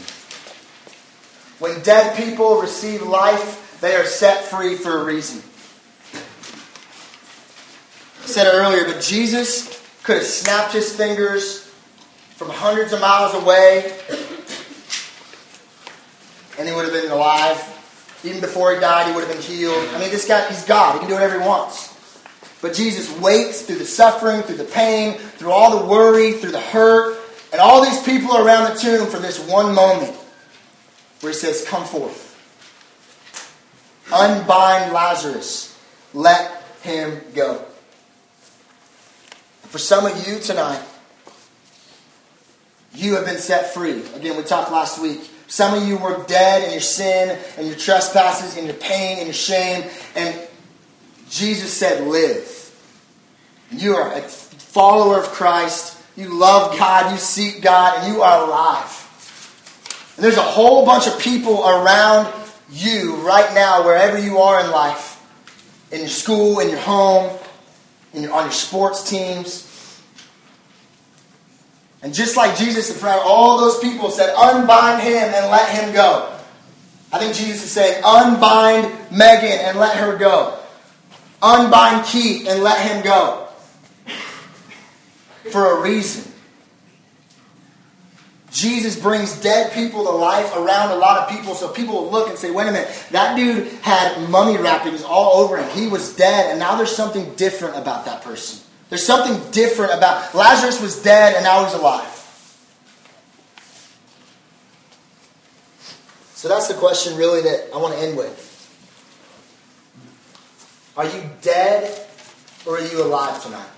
When 1.59 1.83
dead 1.83 2.17
people 2.17 2.63
receive 2.63 3.03
life, 3.03 3.65
they 3.81 3.95
are 3.97 4.05
set 4.05 4.45
free 4.45 4.77
for 4.77 5.01
a 5.01 5.05
reason. 5.05 5.43
I 8.23 8.27
said 8.27 8.47
it 8.47 8.55
earlier, 8.55 8.85
but 8.85 9.01
Jesus 9.01 9.83
could 10.03 10.17
have 10.17 10.27
snapped 10.27 10.73
his 10.73 10.95
fingers 10.95 11.62
from 12.37 12.51
hundreds 12.51 12.93
of 12.93 13.01
miles 13.01 13.35
away 13.35 13.99
and 16.59 16.69
he 16.69 16.75
would 16.75 16.85
have 16.85 16.93
been 16.93 17.11
alive. 17.11 17.73
Even 18.25 18.41
before 18.41 18.75
he 18.75 18.81
died, 18.81 19.07
he 19.09 19.15
would 19.15 19.25
have 19.25 19.33
been 19.33 19.43
healed. 19.43 19.89
I 19.91 20.01
mean, 20.01 20.11
this 20.11 20.27
guy, 20.27 20.49
he's 20.49 20.65
God. 20.65 20.95
He 20.95 20.99
can 21.01 21.09
do 21.09 21.15
whatever 21.15 21.41
he 21.41 21.47
wants. 21.47 21.93
But 22.62 22.75
Jesus 22.75 23.15
waits 23.21 23.62
through 23.62 23.77
the 23.77 23.85
suffering, 23.85 24.43
through 24.43 24.57
the 24.57 24.65
pain, 24.65 25.19
through 25.19 25.53
all 25.53 25.79
the 25.79 25.87
worry, 25.87 26.33
through 26.33 26.53
the 26.53 26.61
hurt, 26.61 27.19
and 27.53 27.61
all 27.61 27.85
these 27.85 28.03
people 28.03 28.37
around 28.37 28.73
the 28.73 28.81
tomb 28.81 29.07
for 29.07 29.19
this 29.19 29.39
one 29.47 29.75
moment 29.75 30.15
where 31.21 31.33
he 31.33 31.39
says, 31.39 31.65
Come 31.69 31.85
forth. 31.85 32.26
Unbind 34.12 34.92
Lazarus. 34.92 35.79
Let 36.14 36.62
him 36.83 37.21
go. 37.35 37.64
For 39.62 39.79
some 39.79 40.07
of 40.07 40.27
you 40.27 40.38
tonight, 40.38 40.83
you 42.95 43.14
have 43.16 43.27
been 43.27 43.38
set 43.38 43.75
free. 43.75 44.03
Again, 44.14 44.37
we 44.37 44.42
talked 44.42 44.73
last 44.73 45.01
week. 45.01 45.31
Some 45.49 45.75
of 45.75 45.87
you 45.87 45.97
were 45.99 46.25
dead 46.27 46.64
in 46.64 46.73
your 46.73 46.81
sin 46.81 47.38
and 47.59 47.66
your 47.66 47.77
trespasses 47.77 48.57
and 48.57 48.66
your 48.66 48.77
pain 48.77 49.19
and 49.19 49.27
your 49.27 49.35
shame. 49.35 49.88
And 50.14 50.49
Jesus 51.29 51.73
said, 51.73 52.07
Live. 52.07 52.55
You 53.71 53.97
are 53.97 54.12
a 54.12 54.23
follower 54.23 55.19
of 55.19 55.27
Christ. 55.27 56.01
You 56.16 56.29
love 56.29 56.79
God, 56.79 57.12
you 57.12 57.19
seek 57.19 57.62
God, 57.62 57.99
and 57.99 58.14
you 58.14 58.23
are 58.23 58.47
alive. 58.47 59.03
And 60.16 60.25
there's 60.25 60.38
a 60.38 60.42
whole 60.42 60.87
bunch 60.87 61.07
of 61.07 61.19
people 61.19 61.66
around 61.69 62.33
you 62.70 63.16
right 63.16 63.52
now, 63.55 63.85
wherever 63.85 64.18
you 64.18 64.38
are 64.38 64.64
in 64.64 64.70
life 64.70 65.16
in 65.90 66.00
your 66.00 66.09
school, 66.09 66.61
in 66.61 66.68
your 66.68 66.81
home, 66.81 67.37
in 68.12 68.22
your, 68.22 68.33
on 68.33 68.44
your 68.44 68.52
sports 68.52 69.09
teams. 69.09 69.62
And 72.02 72.12
just 72.14 72.37
like 72.37 72.57
Jesus 72.57 72.90
in 72.90 72.96
front 72.96 73.20
of 73.20 73.26
all 73.26 73.59
those 73.59 73.79
people 73.79 74.11
said, 74.11 74.35
unbind 74.37 75.02
him 75.02 75.14
and 75.14 75.50
let 75.50 75.68
him 75.70 75.94
go. 75.94 76.33
I 77.12 77.18
think 77.18 77.35
Jesus 77.35 77.64
is 77.64 77.70
saying, 77.70 78.02
unbind 78.05 78.92
Megan 79.11 79.59
and 79.61 79.79
let 79.79 79.96
her 79.96 80.16
go. 80.16 80.59
Unbind 81.42 82.07
Keith 82.07 82.46
and 82.48 82.62
let 82.62 82.85
him 82.85 83.02
go 83.05 83.48
for 85.50 85.79
a 85.79 85.81
reason. 85.81 86.33
Jesus 88.57 88.99
brings 88.99 89.38
dead 89.40 89.71
people 89.75 90.05
to 90.05 90.11
life 90.11 90.51
around 90.57 90.90
a 90.90 90.97
lot 90.97 91.19
of 91.19 91.29
people 91.29 91.55
so 91.55 91.69
people 91.69 91.95
will 91.95 92.11
look 92.11 92.31
and 92.31 92.38
say, 92.38 92.51
wait 92.51 92.66
a 92.66 92.73
minute, 92.73 92.88
that 93.11 93.37
dude 93.37 93.71
had 93.83 94.31
mummy 94.31 94.57
wrappings 94.57 95.03
all 95.03 95.42
over 95.42 95.59
him. 95.59 95.69
He 95.77 95.88
was 95.88 96.16
dead, 96.16 96.51
and 96.51 96.59
now 96.59 96.75
there's 96.75 96.95
something 96.95 97.35
different 97.35 97.77
about 97.77 98.07
that 98.07 98.23
person. 98.23 98.66
There's 98.88 99.05
something 99.05 99.51
different 99.51 99.92
about 99.92 100.35
Lazarus 100.35 100.81
was 100.81 101.03
dead 101.03 101.35
and 101.35 101.45
now 101.45 101.64
he's 101.64 101.75
alive. 101.75 102.12
So 106.35 106.49
that's 106.49 106.69
the 106.69 106.75
question 106.75 107.16
really 107.19 107.42
that 107.42 107.71
I 107.75 107.79
want 107.79 107.95
to 107.95 108.01
end 108.01 108.16
with. 108.16 108.45
Are 110.97 111.05
you 111.05 111.29
dead 111.42 112.07
or 112.64 112.79
are 112.79 112.87
you 112.87 113.03
alive 113.03 113.42
tonight? 113.42 113.69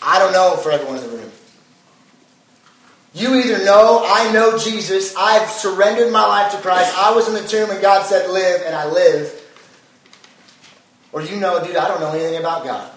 I 0.00 0.18
don't 0.18 0.32
know 0.32 0.56
for 0.56 0.70
everyone 0.70 0.96
in 0.96 1.02
the 1.02 1.08
room. 1.10 1.30
You 3.12 3.34
either 3.34 3.64
know, 3.64 4.04
I 4.06 4.32
know 4.32 4.56
Jesus, 4.56 5.16
I've 5.16 5.48
surrendered 5.48 6.12
my 6.12 6.24
life 6.24 6.52
to 6.52 6.58
Christ, 6.58 6.96
I 6.96 7.14
was 7.14 7.28
in 7.28 7.34
the 7.34 7.46
tomb 7.46 7.70
and 7.70 7.82
God 7.82 8.06
said 8.06 8.30
live, 8.30 8.62
and 8.64 8.74
I 8.74 8.88
live. 8.88 9.36
Or 11.12 11.20
you 11.20 11.36
know, 11.36 11.64
dude, 11.64 11.76
I 11.76 11.88
don't 11.88 12.00
know 12.00 12.12
anything 12.12 12.38
about 12.38 12.64
God. 12.64 12.88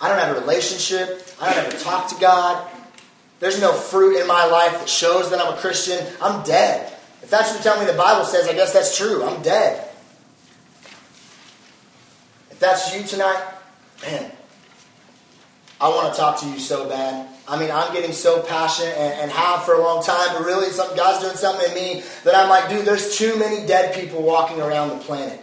I 0.00 0.08
don't 0.08 0.18
have 0.18 0.36
a 0.36 0.40
relationship, 0.40 1.24
I 1.40 1.54
don't 1.54 1.66
ever 1.66 1.76
talk 1.78 2.08
to 2.08 2.16
God. 2.20 2.68
There's 3.38 3.60
no 3.60 3.72
fruit 3.72 4.20
in 4.20 4.26
my 4.26 4.44
life 4.46 4.72
that 4.72 4.88
shows 4.88 5.30
that 5.30 5.40
I'm 5.40 5.54
a 5.54 5.56
Christian. 5.56 6.06
I'm 6.20 6.42
dead. 6.42 6.92
If 7.22 7.30
that's 7.30 7.50
what 7.50 7.58
you 7.58 7.64
tell 7.64 7.80
me 7.80 7.86
the 7.86 7.96
Bible 7.96 8.24
says, 8.26 8.46
I 8.46 8.52
guess 8.52 8.72
that's 8.72 8.96
true. 8.98 9.24
I'm 9.24 9.40
dead. 9.40 9.88
If 12.50 12.58
that's 12.58 12.94
you 12.94 13.02
tonight, 13.02 13.42
man, 14.02 14.30
I 15.80 15.88
want 15.88 16.12
to 16.12 16.20
talk 16.20 16.40
to 16.40 16.48
you 16.48 16.58
so 16.58 16.86
bad. 16.86 17.28
I 17.50 17.58
mean, 17.58 17.72
I'm 17.72 17.92
getting 17.92 18.12
so 18.12 18.42
passionate 18.42 18.96
and, 18.96 19.22
and 19.22 19.30
have 19.32 19.64
for 19.64 19.74
a 19.74 19.82
long 19.82 20.04
time, 20.04 20.28
but 20.34 20.46
really, 20.46 20.70
some, 20.70 20.94
God's 20.96 21.24
doing 21.24 21.36
something 21.36 21.68
in 21.68 21.74
me 21.74 22.04
that 22.22 22.36
I'm 22.36 22.48
like, 22.48 22.70
dude, 22.70 22.86
there's 22.86 23.18
too 23.18 23.36
many 23.40 23.66
dead 23.66 23.92
people 23.92 24.22
walking 24.22 24.60
around 24.60 24.90
the 24.90 24.98
planet. 24.98 25.40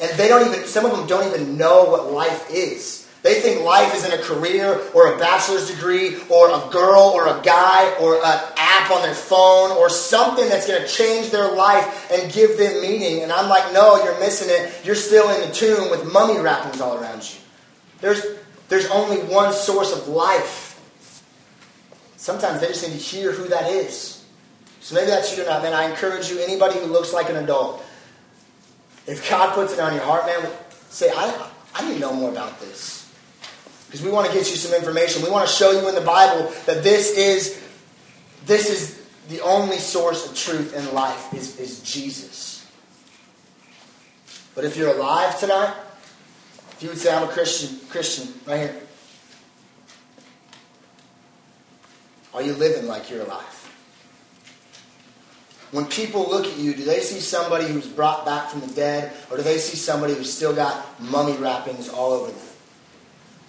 And 0.00 0.10
they 0.18 0.28
don't 0.28 0.46
even, 0.46 0.66
some 0.66 0.84
of 0.84 0.90
them 0.94 1.06
don't 1.06 1.26
even 1.26 1.56
know 1.56 1.84
what 1.84 2.12
life 2.12 2.50
is. 2.50 3.08
They 3.22 3.40
think 3.40 3.64
life 3.64 3.94
is 3.94 4.04
in 4.04 4.12
a 4.12 4.22
career 4.22 4.78
or 4.92 5.14
a 5.14 5.18
bachelor's 5.18 5.70
degree 5.70 6.18
or 6.28 6.50
a 6.50 6.68
girl 6.70 7.10
or 7.14 7.26
a 7.26 7.40
guy 7.40 7.96
or 7.98 8.16
an 8.16 8.42
app 8.58 8.90
on 8.90 9.00
their 9.00 9.14
phone 9.14 9.70
or 9.70 9.88
something 9.88 10.46
that's 10.50 10.66
going 10.66 10.82
to 10.82 10.86
change 10.86 11.30
their 11.30 11.50
life 11.50 12.12
and 12.12 12.30
give 12.30 12.58
them 12.58 12.82
meaning. 12.82 13.22
And 13.22 13.32
I'm 13.32 13.48
like, 13.48 13.72
no, 13.72 14.04
you're 14.04 14.20
missing 14.20 14.48
it. 14.50 14.84
You're 14.84 14.94
still 14.94 15.30
in 15.30 15.48
the 15.48 15.54
tomb 15.54 15.90
with 15.90 16.04
mummy 16.12 16.38
wrappings 16.38 16.82
all 16.82 16.98
around 16.98 17.22
you. 17.22 17.40
There's, 18.02 18.22
there's 18.68 18.86
only 18.90 19.18
one 19.18 19.52
source 19.52 19.92
of 19.92 20.08
life. 20.08 20.70
Sometimes 22.16 22.60
they 22.60 22.68
just 22.68 22.88
need 22.88 22.98
to 22.98 22.98
hear 22.98 23.32
who 23.32 23.48
that 23.48 23.70
is. 23.70 24.24
So 24.80 24.94
maybe 24.94 25.06
that's 25.06 25.36
you 25.36 25.42
or 25.42 25.46
not, 25.46 25.62
man. 25.62 25.72
I 25.72 25.88
encourage 25.88 26.30
you, 26.30 26.38
anybody 26.38 26.78
who 26.78 26.86
looks 26.86 27.12
like 27.12 27.28
an 27.28 27.36
adult, 27.36 27.84
if 29.06 29.28
God 29.28 29.54
puts 29.54 29.72
it 29.72 29.80
on 29.80 29.94
your 29.94 30.02
heart, 30.04 30.26
man, 30.26 30.50
say, 30.88 31.10
I, 31.14 31.50
I 31.74 31.88
need 31.88 31.94
to 31.94 32.00
know 32.00 32.12
more 32.12 32.30
about 32.30 32.60
this. 32.60 33.10
Because 33.86 34.02
we 34.02 34.10
want 34.10 34.26
to 34.26 34.32
get 34.32 34.50
you 34.50 34.56
some 34.56 34.74
information. 34.74 35.22
We 35.22 35.30
want 35.30 35.48
to 35.48 35.54
show 35.54 35.70
you 35.70 35.88
in 35.88 35.94
the 35.94 36.00
Bible 36.00 36.52
that 36.66 36.82
this 36.82 37.16
is, 37.16 37.62
this 38.46 38.68
is 38.68 39.00
the 39.28 39.40
only 39.40 39.78
source 39.78 40.28
of 40.28 40.36
truth 40.36 40.74
in 40.74 40.94
life 40.94 41.32
is, 41.32 41.58
is 41.58 41.80
Jesus. 41.80 42.66
But 44.54 44.64
if 44.64 44.76
you're 44.76 44.94
alive 44.94 45.38
tonight, 45.38 45.74
you 46.84 46.90
would 46.90 46.98
say, 46.98 47.14
I'm 47.14 47.26
a 47.26 47.32
Christian, 47.32 47.78
Christian, 47.88 48.28
right 48.46 48.58
here. 48.58 48.76
Are 52.34 52.42
you 52.42 52.52
living 52.52 52.86
like 52.86 53.10
you're 53.10 53.22
alive? 53.22 53.40
When 55.70 55.86
people 55.86 56.28
look 56.28 56.44
at 56.44 56.58
you, 56.58 56.74
do 56.74 56.84
they 56.84 57.00
see 57.00 57.20
somebody 57.20 57.66
who's 57.66 57.86
brought 57.86 58.26
back 58.26 58.50
from 58.50 58.60
the 58.60 58.66
dead, 58.66 59.12
or 59.30 59.38
do 59.38 59.42
they 59.42 59.56
see 59.56 59.78
somebody 59.78 60.12
who's 60.12 60.30
still 60.30 60.54
got 60.54 61.00
mummy 61.00 61.32
wrappings 61.38 61.88
all 61.88 62.12
over 62.12 62.30
them? 62.30 62.40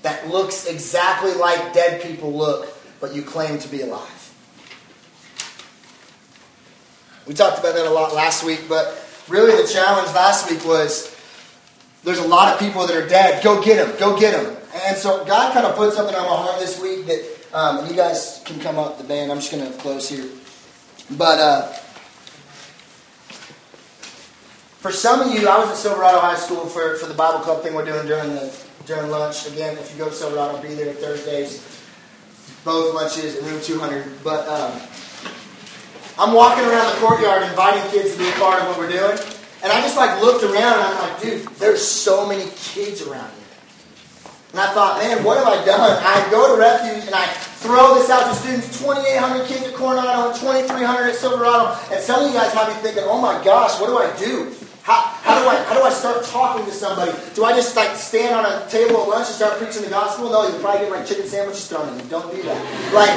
That 0.03 0.29
looks 0.29 0.65
exactly 0.65 1.33
like 1.33 1.73
dead 1.73 2.01
people 2.01 2.31
look, 2.31 2.73
but 3.01 3.13
you 3.13 3.21
claim 3.21 3.59
to 3.59 3.67
be 3.67 3.81
alive. 3.81 4.33
We 7.27 7.33
talked 7.33 7.59
about 7.59 7.75
that 7.75 7.85
a 7.85 7.89
lot 7.89 8.13
last 8.13 8.45
week, 8.45 8.63
but 8.69 9.05
really 9.27 9.61
the 9.61 9.67
challenge 9.67 10.07
last 10.15 10.49
week 10.49 10.63
was 10.63 11.14
there's 12.05 12.19
a 12.19 12.27
lot 12.27 12.53
of 12.53 12.59
people 12.59 12.85
that 12.85 12.95
are 12.95 13.07
dead. 13.07 13.43
Go 13.43 13.61
get 13.61 13.85
them. 13.85 13.99
Go 13.99 14.17
get 14.17 14.31
them. 14.31 14.55
And 14.85 14.95
so 14.95 15.25
God 15.25 15.53
kind 15.53 15.65
of 15.65 15.75
put 15.75 15.91
something 15.93 16.15
on 16.15 16.23
my 16.23 16.35
heart 16.35 16.59
this 16.59 16.79
week 16.79 17.07
that, 17.07 17.35
um, 17.53 17.87
you 17.87 17.95
guys 17.95 18.41
can 18.45 18.59
come 18.59 18.77
up, 18.77 18.97
the 18.97 19.03
band. 19.03 19.31
I'm 19.31 19.39
just 19.39 19.51
going 19.51 19.65
to 19.65 19.77
close 19.79 20.09
here. 20.09 20.25
But 21.11 21.39
uh, 21.39 21.61
for 24.81 24.91
some 24.91 25.21
of 25.21 25.33
you, 25.33 25.47
I 25.47 25.57
was 25.57 25.69
at 25.69 25.77
Silverado 25.77 26.19
High 26.19 26.35
School 26.35 26.65
for, 26.65 26.97
for 26.97 27.07
the 27.07 27.13
Bible 27.13 27.39
Club 27.39 27.63
thing 27.63 27.73
we're 27.73 27.85
doing 27.85 28.05
during 28.05 28.29
the 28.29 28.53
during 28.85 29.09
lunch. 29.09 29.47
Again, 29.47 29.77
if 29.77 29.91
you 29.91 29.97
go 29.97 30.09
to 30.09 30.15
Silverado, 30.15 30.61
be 30.61 30.75
there 30.75 30.93
Thursdays. 30.93 31.63
Both 32.63 32.93
lunches 32.93 33.37
in 33.37 33.45
room 33.45 33.61
200. 33.61 34.23
But 34.23 34.47
um, 34.47 34.79
I'm 36.19 36.33
walking 36.33 36.65
around 36.65 36.93
the 36.93 36.99
courtyard 36.99 37.43
inviting 37.43 37.89
kids 37.91 38.13
to 38.13 38.19
be 38.19 38.29
a 38.29 38.33
part 38.33 38.61
of 38.61 38.67
what 38.67 38.77
we're 38.77 38.91
doing. 38.91 39.17
And 39.63 39.71
I 39.71 39.81
just 39.81 39.97
like 39.97 40.21
looked 40.21 40.43
around 40.43 40.55
and 40.55 40.83
I'm 40.83 40.99
like, 41.09 41.21
dude, 41.21 41.47
there's 41.57 41.85
so 41.85 42.27
many 42.27 42.45
kids 42.55 43.01
around 43.01 43.31
here. 43.31 43.45
And 44.51 44.61
I 44.61 44.73
thought, 44.73 44.99
man, 44.99 45.23
what 45.23 45.37
have 45.37 45.47
I 45.47 45.65
done? 45.65 45.99
I 45.99 46.31
go 46.31 46.55
to 46.55 46.59
Refuge 46.59 47.05
and 47.07 47.15
I 47.15 47.27
throw 47.59 47.95
this 47.95 48.09
out 48.09 48.29
to 48.29 48.35
students 48.35 48.79
2,800 48.79 49.47
kids 49.47 49.63
at 49.67 49.73
Coronado, 49.73 50.31
2,300 50.31 51.09
at 51.09 51.15
Silverado. 51.15 51.75
And 51.91 51.99
some 51.99 52.23
of 52.23 52.31
you 52.31 52.33
guys 52.33 52.55
might 52.55 52.67
be 52.67 52.79
thinking, 52.79 53.03
oh 53.05 53.19
my 53.19 53.43
gosh, 53.43 53.81
what 53.81 53.87
do 53.87 53.97
I 53.97 54.07
do? 54.15 54.53
How, 54.83 55.01
how, 55.25 55.41
do 55.41 55.49
I, 55.49 55.63
how 55.63 55.73
do 55.73 55.81
I 55.81 55.89
start 55.89 56.23
talking 56.25 56.63
to 56.63 56.71
somebody? 56.71 57.11
Do 57.33 57.43
I 57.43 57.51
just 57.51 57.75
like 57.75 57.97
stand 57.97 58.35
on 58.35 58.45
a 58.45 58.69
table 58.69 59.01
at 59.01 59.09
lunch 59.09 59.27
and 59.27 59.35
start 59.35 59.57
preaching 59.57 59.81
the 59.81 59.89
gospel? 59.89 60.29
No, 60.29 60.47
you'll 60.47 60.59
probably 60.59 60.85
get 60.85 60.91
like 60.91 61.07
chicken 61.07 61.25
sandwiches 61.25 61.67
thrown 61.67 61.89
at 61.89 62.03
you. 62.03 62.09
Don't 62.09 62.33
do 62.33 62.41
that. 62.43 62.93
Like, 62.93 63.11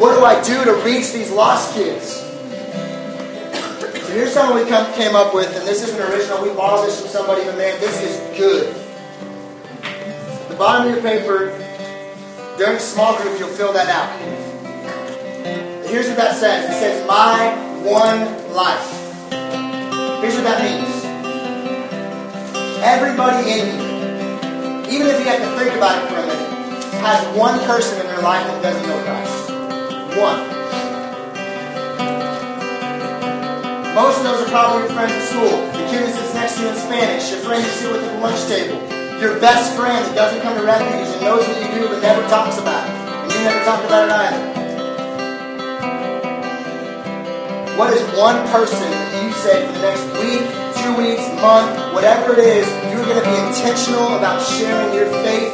what 0.00 0.18
do 0.18 0.24
I 0.24 0.42
do 0.42 0.64
to 0.64 0.74
reach 0.84 1.12
these 1.12 1.30
lost 1.30 1.74
kids? 1.74 2.31
So 4.12 4.18
here's 4.18 4.34
something 4.34 4.62
we 4.62 4.68
come, 4.68 4.92
came 4.92 5.16
up 5.16 5.32
with, 5.32 5.56
and 5.56 5.66
this 5.66 5.82
isn't 5.88 5.98
original. 5.98 6.42
We 6.42 6.50
borrowed 6.50 6.86
this 6.86 7.00
from 7.00 7.08
somebody, 7.08 7.44
but 7.44 7.56
man, 7.56 7.80
this 7.80 8.02
is 8.02 8.38
good. 8.38 8.76
The 10.50 10.54
bottom 10.54 10.86
of 10.86 10.92
your 10.92 11.02
paper, 11.02 11.48
during 12.58 12.78
small 12.78 13.16
group, 13.16 13.38
you'll 13.38 13.48
fill 13.48 13.72
that 13.72 13.88
out. 13.88 14.12
Here's 15.88 16.08
what 16.08 16.18
that 16.18 16.36
says. 16.36 16.68
It 16.68 16.74
says, 16.74 17.08
my 17.08 17.56
one 17.80 18.52
life. 18.52 18.86
Here's 20.20 20.34
what 20.34 20.44
that 20.44 20.60
means. 20.60 20.92
Everybody 22.84 23.50
in 23.50 23.64
here, 23.64 24.92
even 24.92 25.06
if 25.06 25.20
you 25.20 25.24
have 25.24 25.40
to 25.40 25.58
think 25.58 25.74
about 25.74 26.04
it 26.04 26.08
for 26.10 26.16
a 26.16 26.26
minute, 26.26 26.92
has 27.00 27.34
one 27.34 27.58
person 27.60 27.98
in 27.98 28.08
their 28.08 28.20
life 28.20 28.46
that 28.46 28.62
doesn't 28.62 28.86
know 28.86 29.02
Christ. 29.04 30.20
One. 30.20 30.51
Most 33.94 34.24
of 34.24 34.24
those 34.24 34.40
are 34.40 34.48
probably 34.48 34.88
your 34.88 34.92
friends 34.96 35.12
at 35.12 35.20
school. 35.28 35.52
The 35.76 35.84
kid 35.92 36.00
that 36.08 36.16
sits 36.16 36.32
next 36.32 36.56
to 36.56 36.64
you 36.64 36.72
in 36.72 36.76
Spanish, 36.80 37.28
your 37.28 37.44
friend 37.44 37.60
you 37.60 37.68
sit 37.76 37.92
with 37.92 38.00
at 38.00 38.08
the 38.08 38.24
lunch 38.24 38.40
table, 38.48 38.80
your 39.20 39.36
best 39.36 39.76
friend 39.76 40.00
that 40.00 40.16
doesn't 40.16 40.40
come 40.40 40.56
to 40.56 40.64
refuge 40.64 41.12
and 41.12 41.20
knows 41.20 41.44
what 41.44 41.60
you 41.60 41.68
do 41.76 41.92
but 41.92 42.00
never 42.00 42.24
talks 42.32 42.56
about 42.56 42.88
it. 42.88 42.96
And 42.96 43.28
you 43.28 43.44
never 43.44 43.60
talk 43.68 43.84
about 43.84 44.08
it 44.08 44.16
either. 44.16 44.40
What 47.76 47.92
is 47.92 48.00
one 48.16 48.40
person 48.48 48.80
that 48.88 49.12
you 49.20 49.28
say 49.44 49.60
for 49.60 49.76
the 49.76 49.84
next 49.84 50.08
week, 50.24 50.40
two 50.80 50.96
weeks, 50.96 51.28
month, 51.44 51.76
whatever 51.92 52.32
it 52.32 52.40
is, 52.40 52.64
you're 52.88 53.04
going 53.04 53.20
to 53.20 53.28
be 53.28 53.36
intentional 53.44 54.16
about 54.16 54.40
sharing 54.40 54.88
your 54.96 55.12
faith 55.20 55.52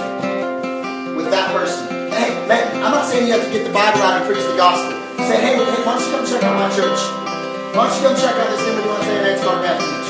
with 1.18 1.26
that 1.34 1.50
person. 1.50 1.90
Hey, 2.14 2.30
man, 2.46 2.86
I'm 2.86 2.94
not 2.94 3.10
saying 3.10 3.26
you 3.26 3.34
have 3.34 3.42
to 3.42 3.50
get 3.50 3.66
the 3.66 3.74
Bible 3.74 3.98
out 3.98 4.22
and 4.22 4.30
preach 4.30 4.46
the 4.46 4.54
gospel. 4.54 4.94
Say, 5.26 5.42
hey, 5.42 5.58
hey 5.58 5.82
why 5.82 5.98
don't 5.98 6.06
you 6.06 6.14
come 6.14 6.22
check 6.22 6.46
out 6.46 6.54
my 6.54 6.70
church? 6.70 7.27
Why 7.76 7.86
don't 7.86 7.94
you 7.96 8.08
come 8.08 8.16
check 8.16 8.34
out 8.34 8.48
this 8.48 8.64
image 8.64 8.86
on 8.86 9.00
Saturday 9.02 9.32
It's 9.36 9.44
called 9.44 9.60
Refuge? 9.60 10.08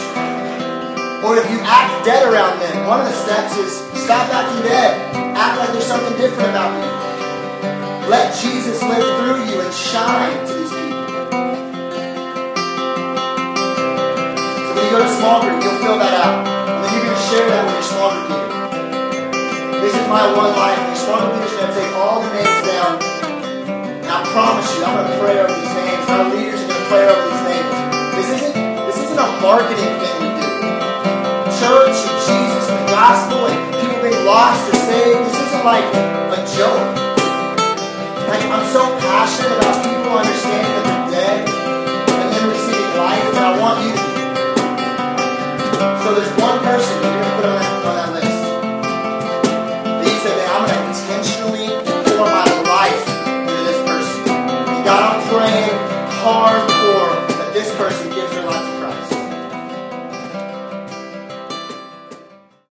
Or 1.26 1.34
if 1.36 1.50
you 1.50 1.58
act 1.66 2.06
dead 2.06 2.22
around 2.22 2.60
them, 2.62 2.86
one 2.86 3.00
of 3.02 3.06
the 3.06 3.12
steps 3.12 3.58
is 3.58 3.82
stop 3.98 4.30
acting 4.30 4.62
dead. 4.62 4.94
Act 5.34 5.58
like 5.58 5.70
there's 5.74 5.84
something 5.84 6.16
different 6.16 6.54
about 6.54 6.70
you. 6.78 6.86
Let 8.06 8.30
Jesus 8.38 8.78
live 8.80 9.02
through 9.18 9.44
you 9.50 9.60
and 9.60 9.74
shine 9.74 10.38
to 10.46 10.52
these 10.54 10.70
people. 10.70 11.02
So 14.54 14.70
when 14.72 14.82
you 14.86 14.92
go 14.94 15.02
to 15.02 15.10
small 15.18 15.42
group, 15.42 15.58
you'll 15.58 15.82
fill 15.82 15.98
that 15.98 16.14
out. 16.14 16.46
And 16.46 16.78
then 16.86 16.90
you're 16.94 17.10
going 17.10 17.18
to 17.18 17.26
share 17.26 17.46
that 17.50 17.66
with 17.66 17.74
your 17.74 17.88
small 17.90 18.10
group 18.14 18.30
leader. 18.38 19.82
This 19.82 19.92
is 19.98 20.06
my 20.06 20.24
one 20.32 20.54
life. 20.54 20.78
Your 20.78 20.96
small 21.02 21.20
group 21.26 21.42
leader's 21.42 21.58
going 21.58 21.68
to 21.68 21.76
take 21.76 21.92
all 21.98 22.22
the 22.22 22.30
names 22.32 22.62
down. 22.64 23.02
And 24.06 24.08
I 24.08 24.22
promise 24.30 24.70
you, 24.78 24.86
I'm 24.86 24.94
going 24.94 25.10
to 25.10 25.18
pray 25.18 25.36
over 25.42 25.52
these 25.52 25.74
names. 25.74 26.04
Our 26.06 26.24
leaders 26.32 26.62
are 26.62 26.70
going 26.70 26.80
to 26.80 26.88
pray 26.88 27.04
over 27.10 27.26
these 27.28 27.37
marketing 29.40 29.92
thing 30.02 30.16
we 30.22 30.28
do. 30.34 30.50
Church 31.58 31.98
and 32.06 32.18
Jesus 32.26 32.64
and 32.70 32.78
the 32.78 32.88
gospel 32.90 33.46
and 33.46 33.58
people 33.80 34.02
being 34.02 34.24
lost 34.24 34.68
or 34.68 34.76
saved, 34.86 35.20
this 35.26 35.38
isn't 35.48 35.64
like 35.64 35.86
a 36.34 36.40
joke. 36.56 36.86
Like, 38.28 38.44
I'm 38.50 38.66
so 38.72 38.82
passionate 38.98 39.58
about 39.58 39.76
people 39.84 40.12
understanding 40.18 40.74
that 40.76 40.84
they're 40.86 41.10
dead 41.16 41.48
and 41.48 42.28
then 42.34 42.44
receiving 42.50 42.94
life, 42.98 43.26
and 43.32 43.44
I 43.44 43.60
want 43.60 43.78
you 43.86 43.92
to 43.92 44.08
so 46.08 46.14
there's 46.14 46.40
one 46.40 46.58
person 46.60 47.17